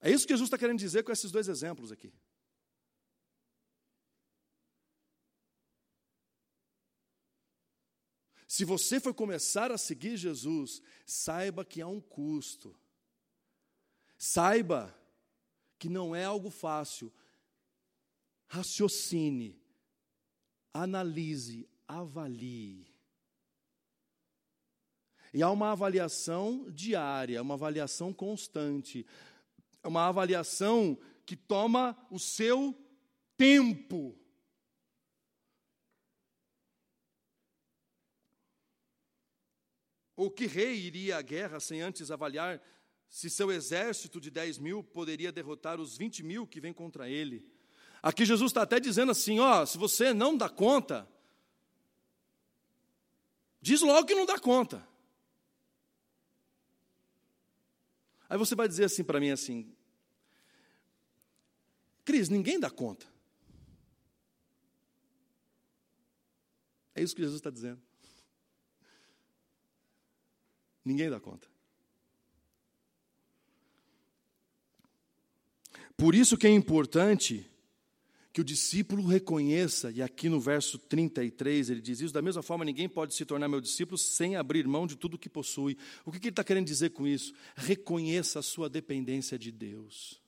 É 0.00 0.10
isso 0.10 0.26
que 0.26 0.32
Jesus 0.32 0.46
está 0.46 0.56
querendo 0.56 0.78
dizer 0.78 1.02
com 1.02 1.12
esses 1.12 1.30
dois 1.30 1.46
exemplos 1.46 1.92
aqui. 1.92 2.10
Se 8.46 8.64
você 8.64 9.00
for 9.00 9.14
começar 9.14 9.72
a 9.72 9.78
seguir 9.78 10.16
Jesus, 10.16 10.82
saiba 11.06 11.64
que 11.64 11.80
há 11.80 11.88
um 11.88 12.00
custo. 12.00 12.76
Saiba 14.18 14.94
que 15.78 15.88
não 15.88 16.14
é 16.14 16.24
algo 16.24 16.50
fácil. 16.50 17.12
Raciocine, 18.46 19.60
analise, 20.72 21.68
avalie. 21.88 22.94
E 25.32 25.42
há 25.42 25.50
uma 25.50 25.72
avaliação 25.72 26.70
diária, 26.70 27.42
uma 27.42 27.54
avaliação 27.54 28.12
constante. 28.12 29.04
É 29.82 29.88
uma 29.88 30.06
avaliação 30.06 30.96
que 31.26 31.34
toma 31.34 31.96
o 32.10 32.20
seu 32.20 32.72
tempo. 33.36 34.16
Ou 40.16 40.30
que 40.30 40.46
rei 40.46 40.74
iria 40.74 41.16
à 41.16 41.22
guerra 41.22 41.58
sem 41.60 41.80
antes 41.80 42.10
avaliar 42.10 42.62
se 43.08 43.30
seu 43.30 43.50
exército 43.50 44.20
de 44.20 44.30
10 44.30 44.58
mil 44.58 44.82
poderia 44.82 45.32
derrotar 45.32 45.80
os 45.80 45.96
20 45.96 46.22
mil 46.22 46.46
que 46.46 46.60
vêm 46.60 46.72
contra 46.72 47.08
ele? 47.08 47.48
Aqui 48.02 48.24
Jesus 48.24 48.50
está 48.50 48.62
até 48.62 48.78
dizendo 48.78 49.12
assim: 49.12 49.38
ó, 49.40 49.64
se 49.64 49.78
você 49.78 50.12
não 50.12 50.36
dá 50.36 50.48
conta, 50.48 51.08
diz 53.60 53.80
logo 53.80 54.06
que 54.06 54.14
não 54.14 54.26
dá 54.26 54.38
conta. 54.38 54.86
Aí 58.28 58.38
você 58.38 58.54
vai 58.54 58.66
dizer 58.66 58.84
assim 58.84 59.04
para 59.04 59.20
mim 59.20 59.30
assim, 59.30 59.74
Cris, 62.04 62.28
ninguém 62.28 62.60
dá 62.60 62.70
conta. 62.70 63.06
É 66.94 67.02
isso 67.02 67.14
que 67.14 67.22
Jesus 67.22 67.40
está 67.40 67.50
dizendo. 67.50 67.82
Ninguém 70.84 71.08
dá 71.08 71.18
conta. 71.18 71.48
Por 75.96 76.14
isso 76.14 76.36
que 76.36 76.46
é 76.46 76.50
importante 76.50 77.48
que 78.32 78.40
o 78.40 78.44
discípulo 78.44 79.06
reconheça, 79.06 79.92
e 79.92 80.02
aqui 80.02 80.28
no 80.28 80.40
verso 80.40 80.76
33 80.76 81.70
ele 81.70 81.80
diz 81.80 82.00
isso, 82.00 82.12
da 82.12 82.20
mesma 82.20 82.42
forma 82.42 82.64
ninguém 82.64 82.88
pode 82.88 83.14
se 83.14 83.24
tornar 83.24 83.46
meu 83.46 83.60
discípulo 83.60 83.96
sem 83.96 84.34
abrir 84.34 84.66
mão 84.66 84.88
de 84.88 84.96
tudo 84.96 85.16
que 85.16 85.28
possui. 85.28 85.78
O 86.04 86.10
que 86.10 86.18
ele 86.18 86.30
está 86.30 86.42
querendo 86.42 86.66
dizer 86.66 86.90
com 86.90 87.06
isso? 87.06 87.32
Reconheça 87.54 88.40
a 88.40 88.42
sua 88.42 88.68
dependência 88.68 89.38
de 89.38 89.52
Deus. 89.52 90.20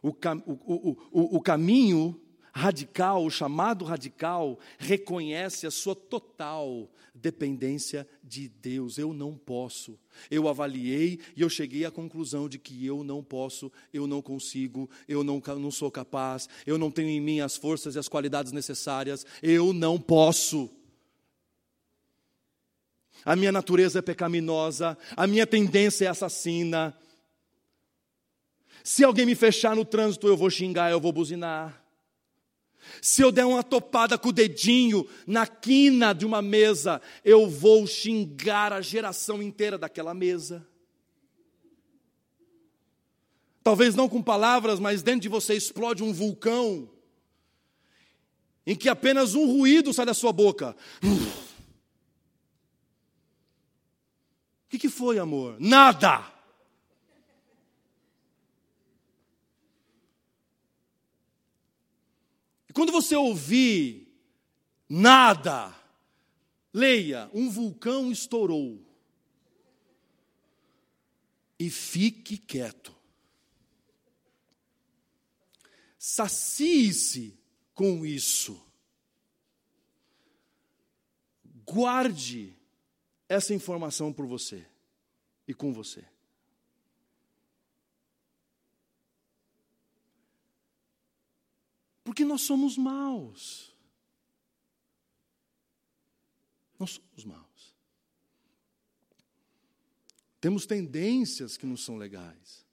O, 0.00 0.10
o, 0.10 0.96
o, 1.10 1.36
o 1.36 1.40
caminho 1.40 2.20
radical, 2.56 3.22
o 3.22 3.30
chamado 3.30 3.84
radical, 3.84 4.58
reconhece 4.78 5.66
a 5.66 5.70
sua 5.70 5.94
total 5.94 6.90
dependência 7.14 8.08
de 8.24 8.48
Deus. 8.48 8.96
Eu 8.96 9.12
não 9.12 9.36
posso. 9.36 9.98
Eu 10.30 10.48
avaliei 10.48 11.20
e 11.36 11.42
eu 11.42 11.50
cheguei 11.50 11.84
à 11.84 11.90
conclusão 11.90 12.48
de 12.48 12.58
que 12.58 12.86
eu 12.86 13.04
não 13.04 13.22
posso, 13.22 13.70
eu 13.92 14.06
não 14.06 14.22
consigo, 14.22 14.88
eu 15.06 15.22
não, 15.22 15.42
não 15.58 15.70
sou 15.70 15.90
capaz, 15.90 16.48
eu 16.66 16.78
não 16.78 16.90
tenho 16.90 17.10
em 17.10 17.20
mim 17.20 17.40
as 17.40 17.58
forças 17.58 17.94
e 17.94 17.98
as 17.98 18.08
qualidades 18.08 18.52
necessárias, 18.52 19.26
eu 19.42 19.74
não 19.74 20.00
posso. 20.00 20.70
A 23.22 23.36
minha 23.36 23.52
natureza 23.52 23.98
é 23.98 24.02
pecaminosa, 24.02 24.96
a 25.14 25.26
minha 25.26 25.46
tendência 25.46 26.06
é 26.06 26.08
assassina, 26.08 26.96
se 28.82 29.04
alguém 29.04 29.26
me 29.26 29.34
fechar 29.34 29.76
no 29.76 29.84
trânsito, 29.84 30.26
eu 30.26 30.36
vou 30.38 30.48
xingar, 30.48 30.90
eu 30.90 31.00
vou 31.00 31.12
buzinar. 31.12 31.85
Se 33.00 33.22
eu 33.22 33.32
der 33.32 33.44
uma 33.44 33.62
topada 33.62 34.18
com 34.18 34.28
o 34.28 34.32
dedinho 34.32 35.06
na 35.26 35.46
quina 35.46 36.12
de 36.12 36.26
uma 36.26 36.42
mesa, 36.42 37.00
eu 37.24 37.48
vou 37.48 37.86
xingar 37.86 38.72
a 38.72 38.80
geração 38.80 39.42
inteira 39.42 39.78
daquela 39.78 40.14
mesa. 40.14 40.66
Talvez 43.62 43.94
não 43.94 44.08
com 44.08 44.22
palavras, 44.22 44.78
mas 44.78 45.02
dentro 45.02 45.22
de 45.22 45.28
você 45.28 45.54
explode 45.54 46.02
um 46.02 46.12
vulcão, 46.12 46.88
em 48.66 48.76
que 48.76 48.88
apenas 48.88 49.34
um 49.34 49.46
ruído 49.46 49.92
sai 49.92 50.06
da 50.06 50.14
sua 50.14 50.32
boca. 50.32 50.76
O 51.02 51.08
que, 54.68 54.78
que 54.78 54.88
foi, 54.88 55.18
amor? 55.18 55.56
Nada! 55.58 56.35
Quando 62.76 62.92
você 62.92 63.16
ouvir 63.16 64.06
nada, 64.86 65.74
leia: 66.74 67.30
um 67.32 67.48
vulcão 67.48 68.12
estourou. 68.12 68.84
E 71.58 71.70
fique 71.70 72.36
quieto. 72.36 72.94
Sacie-se 75.98 77.34
com 77.72 78.04
isso. 78.04 78.62
Guarde 81.64 82.54
essa 83.26 83.54
informação 83.54 84.12
por 84.12 84.26
você 84.26 84.68
e 85.48 85.54
com 85.54 85.72
você. 85.72 86.04
Porque 92.06 92.24
nós 92.24 92.42
somos 92.42 92.78
maus. 92.78 93.74
Nós 96.78 96.92
somos 96.92 97.24
maus. 97.24 97.74
Temos 100.40 100.66
tendências 100.66 101.56
que 101.56 101.66
não 101.66 101.76
são 101.76 101.96
legais. 101.96 102.65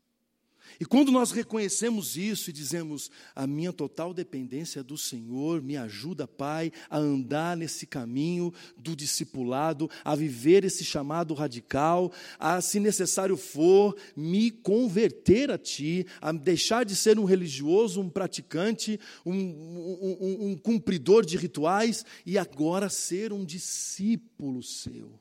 E 0.79 0.85
quando 0.85 1.11
nós 1.11 1.31
reconhecemos 1.31 2.17
isso 2.17 2.49
e 2.49 2.53
dizemos, 2.53 3.11
a 3.35 3.45
minha 3.45 3.71
total 3.71 4.13
dependência 4.13 4.79
é 4.79 4.83
do 4.83 4.97
Senhor, 4.97 5.61
me 5.61 5.77
ajuda, 5.77 6.27
Pai, 6.27 6.71
a 6.89 6.97
andar 6.97 7.55
nesse 7.55 7.85
caminho 7.85 8.53
do 8.77 8.95
discipulado, 8.95 9.89
a 10.03 10.15
viver 10.15 10.63
esse 10.63 10.83
chamado 10.83 11.33
radical, 11.33 12.11
a, 12.39 12.59
se 12.61 12.79
necessário 12.79 13.37
for, 13.37 13.95
me 14.15 14.51
converter 14.51 15.51
a 15.51 15.57
Ti, 15.57 16.05
a 16.21 16.31
deixar 16.31 16.85
de 16.85 16.95
ser 16.95 17.19
um 17.19 17.25
religioso, 17.25 18.01
um 18.01 18.09
praticante, 18.09 18.99
um, 19.25 19.33
um, 19.33 20.17
um, 20.19 20.47
um 20.51 20.57
cumpridor 20.57 21.25
de 21.25 21.37
rituais 21.37 22.05
e 22.25 22.37
agora 22.37 22.89
ser 22.89 23.31
um 23.31 23.45
discípulo 23.45 24.63
seu. 24.63 25.19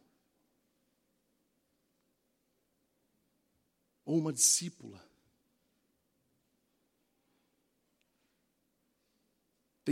Ou 4.05 4.19
uma 4.19 4.33
discípula. 4.33 5.12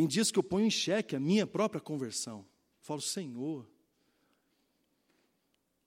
Tem 0.01 0.07
dias 0.07 0.31
que 0.31 0.39
eu 0.39 0.43
ponho 0.43 0.65
em 0.65 0.71
xeque 0.71 1.15
a 1.15 1.21
minha 1.21 1.47
própria 1.47 1.79
conversão. 1.79 2.47
Falo, 2.81 3.03
Senhor, 3.03 3.69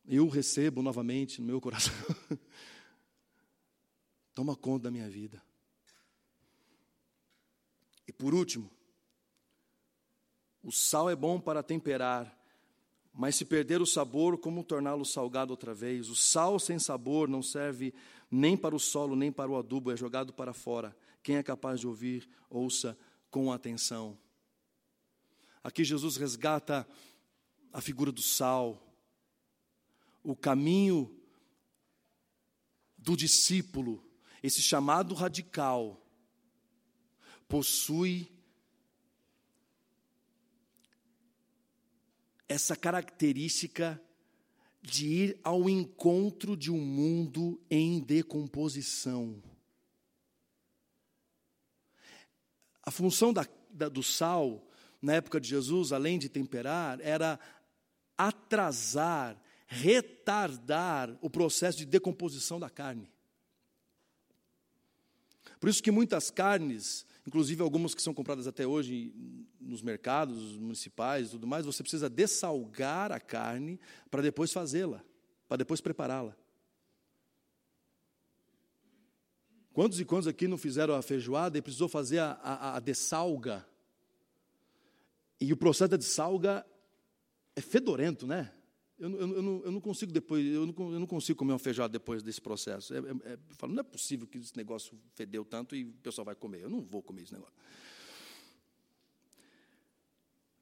eu 0.05 0.29
recebo 0.29 0.83
novamente 0.83 1.41
no 1.41 1.47
meu 1.47 1.59
coração. 1.59 1.91
Toma 4.35 4.55
conta 4.55 4.83
da 4.83 4.91
minha 4.91 5.09
vida. 5.09 5.41
E 8.07 8.13
por 8.13 8.35
último, 8.35 8.69
o 10.61 10.71
sal 10.71 11.09
é 11.09 11.15
bom 11.15 11.39
para 11.39 11.63
temperar, 11.63 12.39
mas 13.11 13.35
se 13.35 13.43
perder 13.43 13.81
o 13.81 13.87
sabor, 13.87 14.37
como 14.37 14.63
torná-lo 14.63 15.05
salgado 15.05 15.49
outra 15.49 15.73
vez? 15.73 16.07
O 16.07 16.15
sal 16.15 16.59
sem 16.59 16.77
sabor 16.77 17.27
não 17.27 17.41
serve 17.41 17.91
nem 18.29 18.55
para 18.55 18.75
o 18.75 18.79
solo, 18.79 19.15
nem 19.15 19.31
para 19.31 19.49
o 19.49 19.57
adubo, 19.57 19.91
é 19.91 19.97
jogado 19.97 20.31
para 20.31 20.53
fora. 20.53 20.95
Quem 21.23 21.37
é 21.37 21.41
capaz 21.41 21.79
de 21.79 21.87
ouvir, 21.87 22.29
ouça 22.47 22.95
com 23.33 23.51
atenção. 23.51 24.15
Aqui 25.63 25.83
Jesus 25.83 26.17
resgata 26.17 26.87
a 27.73 27.81
figura 27.81 28.11
do 28.11 28.21
sal, 28.21 28.95
o 30.21 30.35
caminho 30.35 31.19
do 32.95 33.17
discípulo, 33.17 34.07
esse 34.43 34.61
chamado 34.61 35.15
radical, 35.15 35.99
possui 37.47 38.31
essa 42.47 42.75
característica 42.75 43.99
de 44.79 45.07
ir 45.07 45.39
ao 45.43 45.67
encontro 45.67 46.55
de 46.55 46.69
um 46.69 46.79
mundo 46.79 47.59
em 47.67 47.99
decomposição. 47.99 49.41
A 52.83 52.91
função 52.91 53.31
da, 53.31 53.47
da, 53.71 53.87
do 53.87 54.03
sal, 54.03 54.67
na 55.01 55.13
época 55.13 55.39
de 55.39 55.47
Jesus, 55.47 55.91
além 55.91 56.19
de 56.19 56.29
temperar, 56.29 56.99
era 57.01 57.39
atrasar, 58.17 59.41
retardar 59.65 61.17
o 61.21 61.29
processo 61.29 61.77
de 61.77 61.85
decomposição 61.85 62.59
da 62.59 62.69
carne. 62.69 63.11
Por 65.59 65.69
isso 65.69 65.81
que 65.81 65.91
muitas 65.91 66.29
carnes, 66.29 67.05
inclusive 67.25 67.61
algumas 67.61 67.95
que 67.95 68.01
são 68.01 68.13
compradas 68.13 68.47
até 68.47 68.67
hoje 68.67 69.13
nos 69.61 69.81
mercados 69.81 70.57
municipais 70.57 71.27
e 71.27 71.31
tudo 71.31 71.47
mais, 71.47 71.65
você 71.65 71.81
precisa 71.81 72.09
dessalgar 72.09 73.13
a 73.13 73.19
carne 73.19 73.79
para 74.11 74.21
depois 74.21 74.51
fazê-la, 74.51 75.01
para 75.47 75.57
depois 75.57 75.79
prepará-la. 75.79 76.35
Quantos 79.73 79.99
e 79.99 80.05
quantos 80.05 80.27
aqui 80.27 80.47
não 80.47 80.57
fizeram 80.57 80.93
a 80.93 81.01
feijoada 81.01 81.57
e 81.57 81.61
precisou 81.61 81.89
fazer 81.89 82.19
a, 82.19 82.33
a, 82.33 82.77
a 82.77 82.79
dessalga? 82.79 83.67
E 85.41 85.51
o 85.51 85.57
processo 85.57 85.89
da 85.89 85.97
dessalga 85.97 86.65
é 87.55 87.61
fedorento, 87.61 88.27
né? 88.27 88.53
Eu, 88.99 89.09
eu, 89.09 89.35
eu, 89.35 89.41
não, 89.41 89.61
eu 89.65 89.71
não 89.71 89.81
consigo 89.81 90.11
depois, 90.11 90.45
não, 90.45 90.93
eu 90.93 90.99
não 90.99 91.07
consigo 91.07 91.39
comer 91.39 91.53
uma 91.53 91.59
feijoada 91.59 91.91
depois 91.91 92.21
desse 92.21 92.39
processo. 92.39 92.93
É, 92.93 92.99
é, 92.99 93.01
é, 93.01 93.33
eu 93.33 93.55
falo, 93.57 93.73
não 93.73 93.81
é 93.81 93.83
possível 93.83 94.27
que 94.27 94.37
esse 94.37 94.55
negócio 94.55 94.97
fedeu 95.15 95.43
tanto 95.43 95.75
e 95.75 95.85
o 95.85 95.93
pessoal 95.93 96.23
vai 96.23 96.35
comer. 96.35 96.61
Eu 96.61 96.69
não 96.69 96.79
vou 96.79 97.01
comer 97.01 97.23
esse 97.23 97.33
negócio. 97.33 97.55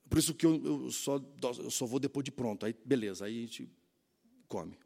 Por 0.10 0.18
isso 0.18 0.34
que 0.34 0.46
eu, 0.46 0.90
só, 0.90 1.22
eu 1.60 1.70
só 1.70 1.86
vou 1.86 2.00
depois 2.00 2.24
de 2.24 2.32
pronto. 2.32 2.66
Aí, 2.66 2.74
beleza, 2.86 3.26
aí 3.26 3.38
a 3.38 3.42
gente 3.42 3.70
come. 4.48 4.78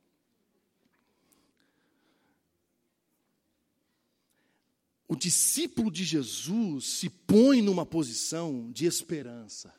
O 5.07 5.15
discípulo 5.15 5.91
de 5.91 6.03
Jesus 6.03 6.85
se 6.85 7.09
põe 7.09 7.61
numa 7.61 7.85
posição 7.85 8.71
de 8.71 8.85
esperança. 8.85 9.73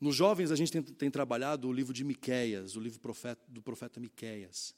Nos 0.00 0.16
jovens, 0.16 0.50
a 0.50 0.56
gente 0.56 0.72
tem, 0.72 0.82
tem, 0.82 1.10
trabalhado 1.10 1.68
o 1.68 1.72
livro 1.72 1.92
de 1.92 2.02
Miqueias, 2.02 2.74
o 2.74 2.80
livro 2.80 2.98
profeta, 2.98 3.42
do 3.46 3.60
profeta 3.60 4.00
Miqueias. 4.00 4.74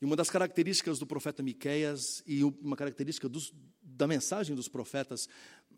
E 0.00 0.04
uma 0.04 0.14
das 0.14 0.28
características 0.28 0.98
do 0.98 1.06
profeta 1.06 1.42
Miqueias 1.42 2.22
e 2.26 2.44
uma 2.44 2.76
característica 2.76 3.28
dos, 3.28 3.54
da 3.82 4.06
mensagem 4.06 4.54
dos 4.54 4.68
profetas 4.68 5.26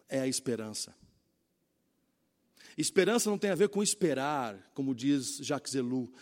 é 0.09 0.21
a 0.21 0.27
esperança. 0.27 0.95
Esperança 2.77 3.31
não 3.31 3.39
tem 3.39 3.51
a 3.51 3.55
ver 3.55 3.69
com 3.69 3.83
esperar, 3.83 4.71
como 4.75 4.95
diz 4.95 5.37
Jacques 5.39 5.75
Ellul. 5.75 6.13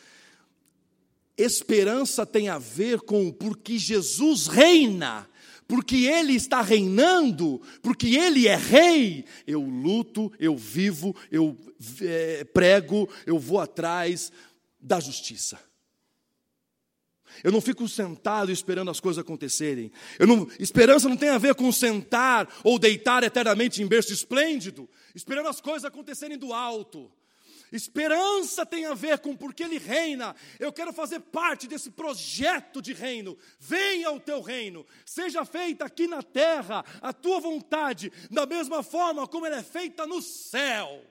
Esperança 1.37 2.25
tem 2.25 2.49
a 2.49 2.59
ver 2.59 3.01
com 3.01 3.31
porque 3.31 3.79
Jesus 3.79 4.47
reina, 4.47 5.29
porque 5.69 6.07
Ele 6.07 6.35
está 6.35 6.63
reinando, 6.63 7.61
porque 7.83 8.17
Ele 8.17 8.49
é 8.49 8.57
rei. 8.57 9.25
Eu 9.47 9.61
luto, 9.61 10.33
eu 10.39 10.57
vivo, 10.57 11.15
eu 11.31 11.57
é, 12.01 12.45
prego, 12.45 13.09
eu 13.27 13.39
vou 13.39 13.61
atrás 13.61 14.33
da 14.81 14.99
justiça. 14.99 15.61
Eu 17.45 17.53
não 17.53 17.61
fico 17.61 17.87
sentado 17.89 18.51
esperando 18.51 18.91
as 18.91 19.01
coisas 19.01 19.21
acontecerem. 19.21 19.93
Não, 20.19 20.49
esperança 20.59 21.09
não 21.09 21.17
tem 21.17 21.29
a 21.29 21.39
ver 21.39 21.55
com 21.55 21.71
sentar 21.71 22.49
ou 22.65 22.79
deitar 22.79 23.23
eternamente 23.23 23.83
em 23.83 23.87
berço 23.87 24.13
esplêndido, 24.13 24.89
esperando 25.15 25.49
as 25.49 25.61
coisas 25.61 25.85
acontecerem 25.85 26.39
do 26.39 26.53
alto. 26.53 27.11
Esperança 27.73 28.65
tem 28.65 28.87
a 28.87 28.95
ver 28.95 29.19
com 29.19 29.37
porque 29.37 29.65
Ele 29.65 29.79
reina. 29.79 30.35
Eu 30.59 30.73
quero 30.73 30.93
fazer 30.93 31.21
parte 31.21 31.67
desse 31.67 31.91
projeto 31.91 32.81
de 32.81 32.93
reino. 32.93 33.37
Venha 33.59 34.11
o 34.13 34.21
teu 34.21 34.41
reino, 34.41 34.87
seja 35.05 35.45
feita 35.45 35.85
aqui 35.85 36.07
na 36.07 36.23
terra 36.23 36.85
a 37.01 37.13
tua 37.13 37.41
vontade, 37.41 38.13
da 38.31 38.47
mesma 38.47 38.83
forma 38.83 39.27
como 39.27 39.47
ela 39.47 39.57
é 39.57 39.63
feita 39.63 40.07
no 40.07 40.23
céu. 40.23 41.05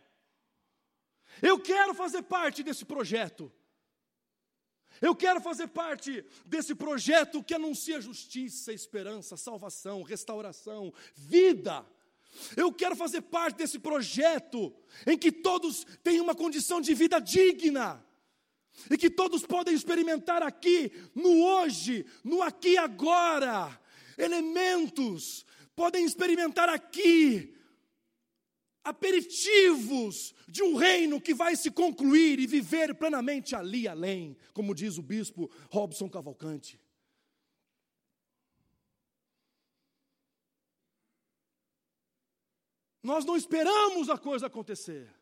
Eu 1.42 1.60
quero 1.60 1.94
fazer 1.94 2.24
parte 2.24 2.64
desse 2.64 2.86
projeto. 2.86 3.52
Eu 5.02 5.14
quero 5.14 5.42
fazer 5.42 5.68
parte 5.68 6.26
desse 6.46 6.74
projeto 6.74 7.44
que 7.44 7.54
anuncia 7.54 8.00
justiça, 8.00 8.72
esperança, 8.72 9.36
salvação, 9.36 10.04
restauração, 10.04 10.94
vida. 11.14 11.86
Eu 12.56 12.72
quero 12.72 12.96
fazer 12.96 13.22
parte 13.22 13.58
desse 13.58 13.80
projeto 13.80 14.74
em 15.06 15.18
que 15.18 15.32
todos 15.32 15.86
têm 16.04 16.20
uma 16.20 16.36
condição 16.36 16.82
de 16.82 16.94
vida 16.94 17.20
digna. 17.20 18.06
E 18.90 18.98
que 18.98 19.10
todos 19.10 19.46
podem 19.46 19.74
experimentar 19.74 20.44
aqui, 20.44 20.92
no 21.14 21.44
hoje, 21.44 22.06
no 22.24 22.42
aqui 22.42 22.72
e 22.72 22.78
agora, 22.78 23.80
elementos, 24.18 25.46
podem 25.76 26.04
experimentar 26.04 26.68
aqui 26.68 27.56
aperitivos 28.84 30.36
de 30.48 30.62
um 30.62 30.76
reino 30.76 31.20
que 31.20 31.34
vai 31.34 31.56
se 31.56 31.72
concluir 31.72 32.40
e 32.40 32.46
viver 32.46 32.94
plenamente 32.94 33.56
ali 33.56 33.88
além, 33.88 34.38
como 34.54 34.76
diz 34.76 34.98
o 34.98 35.02
bispo 35.02 35.50
Robson 35.72 36.08
Cavalcante. 36.08 36.80
Nós 43.06 43.24
não 43.24 43.38
esperamos 43.38 44.10
a 44.10 44.18
coisa 44.18 44.48
acontecer. 44.48 45.14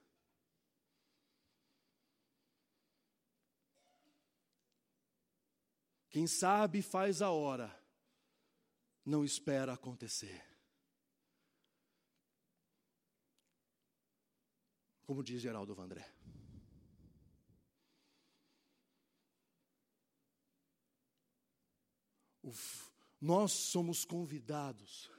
Quem 6.09 6.25
sabe 6.25 6.81
faz 6.81 7.21
a 7.21 7.29
hora, 7.29 7.77
não 9.05 9.25
espera 9.25 9.73
acontecer. 9.73 10.41
Como 15.05 15.21
diz 15.21 15.41
Geraldo 15.41 15.75
Vandré. 15.75 16.09
nós 23.19 23.53
somos 23.53 24.03
convidados 24.03 25.09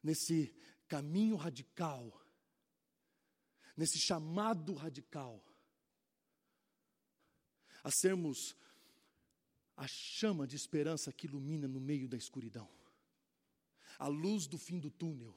nesse 0.00 0.54
caminho 0.88 1.36
radical, 1.36 2.22
nesse 3.76 3.98
chamado 3.98 4.74
radical, 4.74 5.42
a 7.82 7.90
sermos 7.90 8.56
a 9.76 9.86
chama 9.86 10.46
de 10.46 10.56
esperança 10.56 11.12
que 11.12 11.26
ilumina 11.26 11.68
no 11.68 11.80
meio 11.80 12.08
da 12.08 12.16
escuridão, 12.16 12.68
a 13.98 14.08
luz 14.08 14.46
do 14.46 14.58
fim 14.58 14.78
do 14.78 14.90
túnel, 14.90 15.36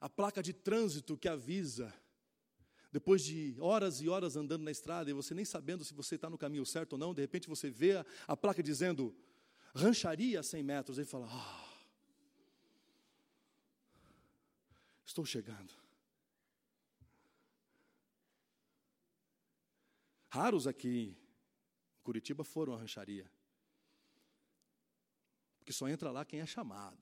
a 0.00 0.08
placa 0.08 0.42
de 0.42 0.52
trânsito 0.52 1.16
que 1.16 1.28
avisa, 1.28 1.92
depois 2.92 3.22
de 3.24 3.56
horas 3.58 4.00
e 4.00 4.08
horas 4.08 4.36
andando 4.36 4.62
na 4.62 4.70
estrada 4.70 5.10
e 5.10 5.14
você 5.14 5.34
nem 5.34 5.44
sabendo 5.44 5.84
se 5.84 5.92
você 5.94 6.14
está 6.14 6.30
no 6.30 6.38
caminho 6.38 6.64
certo 6.64 6.92
ou 6.94 6.98
não, 6.98 7.14
de 7.14 7.20
repente 7.20 7.48
você 7.48 7.70
vê 7.70 7.96
a, 7.96 8.06
a 8.28 8.36
placa 8.36 8.62
dizendo 8.62 9.14
rancharia 9.74 10.40
a 10.40 10.42
100 10.42 10.62
metros, 10.62 10.98
e 10.98 11.04
fala: 11.04 11.26
ah, 11.30 11.65
estou 15.16 15.24
chegando. 15.24 15.72
Raros 20.28 20.66
aqui 20.66 21.16
em 21.98 22.02
Curitiba 22.02 22.44
foram 22.44 22.74
à 22.74 22.78
rancharia. 22.78 23.30
Porque 25.58 25.72
só 25.72 25.88
entra 25.88 26.10
lá 26.10 26.22
quem 26.22 26.40
é 26.40 26.46
chamado. 26.46 26.98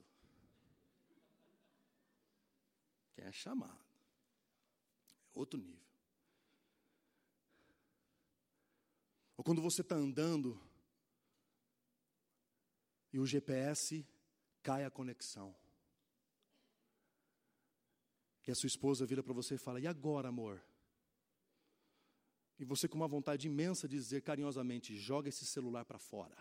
Quem 3.14 3.24
é 3.24 3.32
chamado. 3.32 3.84
É 5.34 5.38
outro 5.38 5.58
nível. 5.58 5.82
Ou 9.36 9.42
quando 9.42 9.60
você 9.60 9.80
está 9.80 9.96
andando 9.96 10.60
e 13.12 13.18
o 13.18 13.26
GPS 13.26 14.06
cai 14.62 14.84
a 14.84 14.90
conexão. 14.90 15.63
E 18.46 18.50
a 18.50 18.54
sua 18.54 18.66
esposa 18.66 19.06
vira 19.06 19.22
para 19.22 19.32
você 19.32 19.54
e 19.54 19.58
fala: 19.58 19.80
E 19.80 19.86
agora, 19.86 20.28
amor? 20.28 20.62
E 22.58 22.64
você, 22.64 22.86
com 22.86 22.96
uma 22.96 23.08
vontade 23.08 23.46
imensa 23.46 23.88
de 23.88 23.96
dizer 23.96 24.22
carinhosamente: 24.22 24.96
Joga 24.96 25.28
esse 25.28 25.46
celular 25.46 25.84
para 25.84 25.98
fora. 25.98 26.36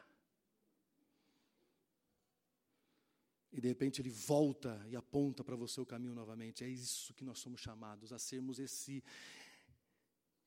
E 3.51 3.61
de 3.61 3.67
repente 3.67 4.01
ele 4.01 4.09
volta 4.09 4.83
e 4.89 4.95
aponta 4.95 5.43
para 5.43 5.55
você 5.55 5.79
o 5.79 5.85
caminho 5.85 6.15
novamente. 6.15 6.63
É 6.63 6.67
isso 6.67 7.13
que 7.13 7.23
nós 7.23 7.37
somos 7.37 7.61
chamados 7.61 8.11
a 8.11 8.17
sermos 8.17 8.57
esse 8.59 9.03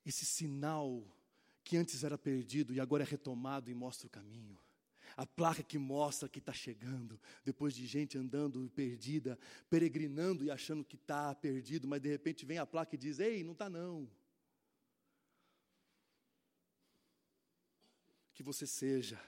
esse 0.04 0.24
sinal 0.24 1.04
que 1.64 1.76
antes 1.76 2.04
era 2.04 2.16
perdido 2.16 2.72
e 2.72 2.78
agora 2.78 3.02
é 3.02 3.06
retomado 3.06 3.70
e 3.70 3.74
mostra 3.74 4.06
o 4.06 4.10
caminho. 4.10 4.56
A 5.16 5.24
placa 5.24 5.62
que 5.62 5.78
mostra 5.78 6.28
que 6.28 6.38
está 6.38 6.52
chegando, 6.52 7.18
depois 7.42 7.74
de 7.74 7.86
gente 7.86 8.18
andando 8.18 8.70
perdida, 8.74 9.38
peregrinando 9.70 10.44
e 10.44 10.50
achando 10.50 10.84
que 10.84 10.96
está 10.96 11.34
perdido, 11.34 11.88
mas 11.88 12.02
de 12.02 12.08
repente 12.10 12.44
vem 12.44 12.58
a 12.58 12.66
placa 12.66 12.94
e 12.94 12.98
diz: 12.98 13.18
Ei, 13.18 13.42
não 13.42 13.52
está 13.52 13.70
não. 13.70 14.10
Que 18.34 18.42
você 18.42 18.66
seja 18.66 19.18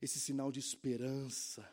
esse 0.00 0.18
sinal 0.18 0.50
de 0.50 0.60
esperança, 0.60 1.70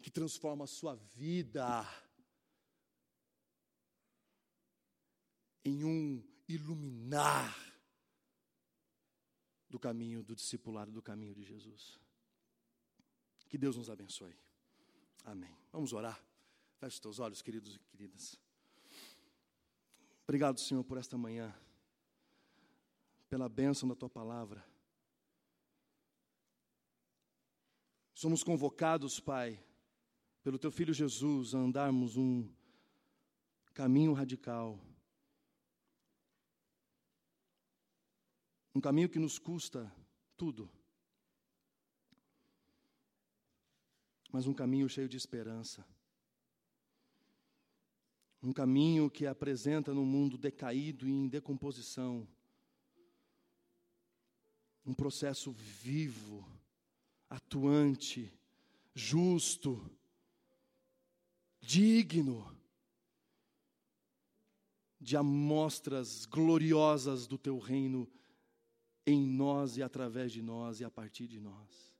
que 0.00 0.10
transforma 0.10 0.62
a 0.62 0.68
sua 0.68 0.94
vida 0.94 1.84
em 5.64 5.82
um 5.82 6.22
iluminar 6.46 7.65
do 9.68 9.78
caminho 9.78 10.22
do 10.22 10.34
discipulado, 10.34 10.90
do 10.90 11.02
caminho 11.02 11.34
de 11.34 11.42
Jesus. 11.42 11.98
Que 13.48 13.58
Deus 13.58 13.76
nos 13.76 13.90
abençoe. 13.90 14.34
Amém. 15.24 15.56
Vamos 15.72 15.92
orar. 15.92 16.20
Feche 16.78 16.94
os 16.94 17.00
teus 17.00 17.18
olhos, 17.18 17.42
queridos 17.42 17.76
e 17.76 17.78
queridas. 17.78 18.38
Obrigado, 20.24 20.58
Senhor, 20.60 20.82
por 20.84 20.98
esta 20.98 21.16
manhã, 21.16 21.54
pela 23.28 23.48
bênção 23.48 23.88
da 23.88 23.94
tua 23.94 24.10
palavra. 24.10 24.64
Somos 28.12 28.42
convocados, 28.42 29.20
Pai, 29.20 29.62
pelo 30.42 30.58
teu 30.58 30.70
filho 30.70 30.92
Jesus, 30.92 31.54
a 31.54 31.58
andarmos 31.58 32.16
um 32.16 32.48
caminho 33.74 34.12
radical 34.12 34.80
Um 38.76 38.80
caminho 38.80 39.08
que 39.08 39.18
nos 39.18 39.38
custa 39.38 39.90
tudo. 40.36 40.70
Mas 44.30 44.46
um 44.46 44.52
caminho 44.52 44.86
cheio 44.86 45.08
de 45.08 45.16
esperança. 45.16 45.82
Um 48.42 48.52
caminho 48.52 49.08
que 49.10 49.24
apresenta 49.24 49.94
no 49.94 50.04
mundo 50.04 50.36
decaído 50.36 51.08
e 51.08 51.10
em 51.10 51.26
decomposição 51.26 52.28
um 54.84 54.92
processo 54.92 55.52
vivo, 55.52 56.46
atuante, 57.30 58.30
justo, 58.94 59.90
digno 61.62 62.54
de 65.00 65.16
amostras 65.16 66.26
gloriosas 66.26 67.26
do 67.26 67.38
teu 67.38 67.58
reino 67.58 68.06
em 69.06 69.24
nós 69.24 69.76
e 69.76 69.82
através 69.82 70.32
de 70.32 70.42
nós 70.42 70.80
e 70.80 70.84
a 70.84 70.90
partir 70.90 71.28
de 71.28 71.38
nós. 71.38 71.94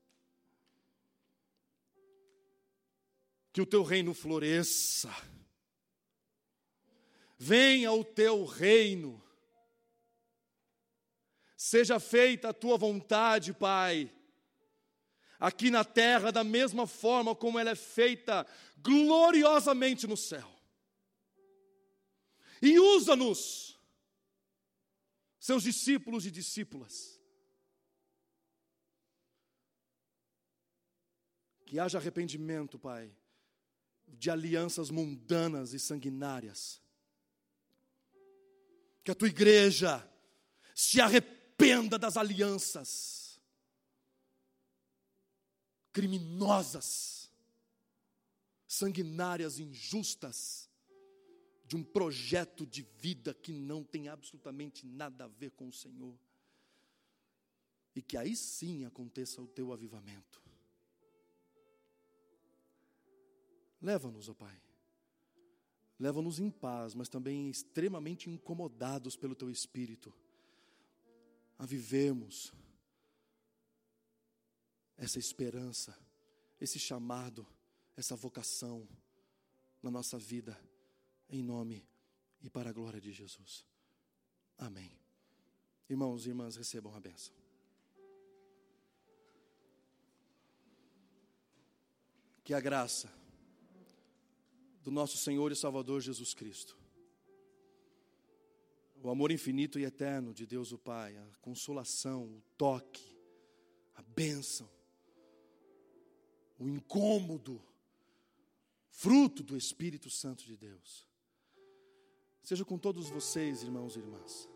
Que 3.53 3.61
o 3.61 3.67
teu 3.67 3.85
reino 3.85 4.13
floresça. 4.13 5.15
Venha 7.39 7.93
o 7.93 8.05
teu 8.05 8.45
reino. 8.45 9.23
Seja 11.57 12.01
feita 12.01 12.49
a 12.49 12.55
tua 12.55 12.77
vontade, 12.77 13.53
Pai, 13.53 14.13
aqui 15.39 15.71
na 15.71 15.85
terra, 15.85 16.31
da 16.31 16.45
mesma 16.45 16.87
forma 16.87 17.35
como 17.35 17.59
ela 17.59 17.71
é 17.71 17.75
feita 17.75 18.47
gloriosamente 18.79 20.07
no 20.07 20.17
céu. 20.17 20.49
E 22.61 22.79
usa-nos 22.79 23.76
seus 25.47 25.63
discípulos 25.63 26.27
e 26.27 26.31
discípulas. 26.33 27.21
Que 31.65 31.79
haja 31.79 31.99
arrependimento, 31.99 32.81
Pai, 32.81 33.17
de 34.09 34.29
alianças 34.29 34.91
mundanas 34.91 35.73
e 35.73 35.79
sanguinárias. 35.79 36.83
Que 39.05 39.13
a 39.13 39.15
tua 39.15 39.29
igreja 39.29 40.05
se 40.75 41.01
arrependa 41.01 41.97
das 41.97 42.17
alianças 42.17 43.41
criminosas, 45.93 47.31
sanguinárias, 48.67 49.61
injustas 49.61 50.66
de 51.67 51.77
um 51.77 51.83
projeto 51.83 52.65
de 52.65 52.83
vida 52.83 53.35
que 53.35 53.53
não 53.53 53.83
tem 53.83 54.09
absolutamente 54.09 54.87
nada 54.87 55.25
a 55.25 55.29
ver 55.29 55.51
com 55.51 55.69
o 55.69 55.73
Senhor. 55.73 56.17
E 57.95 58.01
que 58.01 58.17
aí 58.17 58.37
sim 58.37 58.85
aconteça 58.85 59.43
o 59.43 59.49
teu 59.49 59.73
avivamento. 59.73 60.41
Leva-nos, 63.81 64.29
ó 64.29 64.35
Pai. 64.35 64.61
Leva-nos 65.99 66.39
em 66.39 66.51
paz, 66.51 66.95
mas 66.95 67.09
também 67.09 67.49
extremamente 67.49 68.29
incomodados 68.29 69.17
pelo 69.17 69.35
teu 69.35 69.51
espírito, 69.51 70.13
a 71.59 71.65
essa 74.97 75.19
esperança, 75.19 75.99
esse 76.61 76.79
chamado, 76.79 77.47
essa 77.97 78.15
vocação 78.15 78.87
na 79.83 79.91
nossa 79.91 80.19
vida 80.19 80.59
em 81.29 81.43
nome 81.43 81.87
e 82.43 82.51
para 82.51 82.71
a 82.71 82.73
glória 82.73 83.01
de 83.01 83.13
Jesus. 83.13 83.65
Amém. 84.59 84.93
Irmãos 85.89 86.27
e 86.27 86.31
irmãs, 86.31 86.57
recebam 86.57 86.95
a 86.95 87.01
bênção. 87.01 87.35
Que 92.43 92.55
a 92.55 92.61
graça 92.61 93.13
do 94.83 94.91
nosso 94.91 95.19
Senhor 95.19 95.51
e 95.51 95.57
Salvador 95.57 96.01
Jesus 96.01 96.33
Cristo, 96.33 96.77
o 99.03 99.11
amor 99.11 99.31
infinito 99.33 99.79
e 99.79 99.85
eterno 99.85 100.33
de 100.33 100.47
Deus 100.47 100.71
o 100.71 100.79
Pai, 100.79 101.17
a 101.17 101.37
consolação, 101.41 102.25
o 102.25 102.43
toque, 102.57 103.17
a 103.95 104.03
bênção, 104.03 104.71
o 106.59 106.69
incômodo, 106.69 107.61
fruto 108.91 109.43
do 109.43 109.57
Espírito 109.57 110.09
Santo 110.09 110.45
de 110.45 110.57
Deus 110.57 111.07
seja 112.47 112.65
com 112.65 112.79
todos 112.79 113.11
vocês, 113.11 113.65
irmãos 113.65 113.97
e 113.97 113.99
irmãs, 113.99 114.49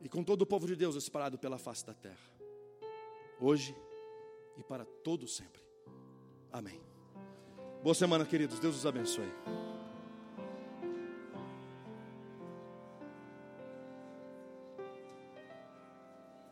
e 0.00 0.08
com 0.08 0.24
todo 0.24 0.40
o 0.40 0.46
povo 0.46 0.66
de 0.66 0.74
Deus 0.74 0.96
espalhado 0.96 1.38
pela 1.38 1.58
face 1.58 1.84
da 1.84 1.92
terra. 1.92 2.34
hoje 3.38 3.76
e 4.56 4.62
para 4.62 4.86
todo 5.04 5.28
sempre. 5.28 5.62
Amém. 6.50 6.80
Boa 7.82 7.94
semana, 7.94 8.24
queridos. 8.24 8.58
Deus 8.58 8.74
os 8.74 8.86
abençoe. 8.86 9.30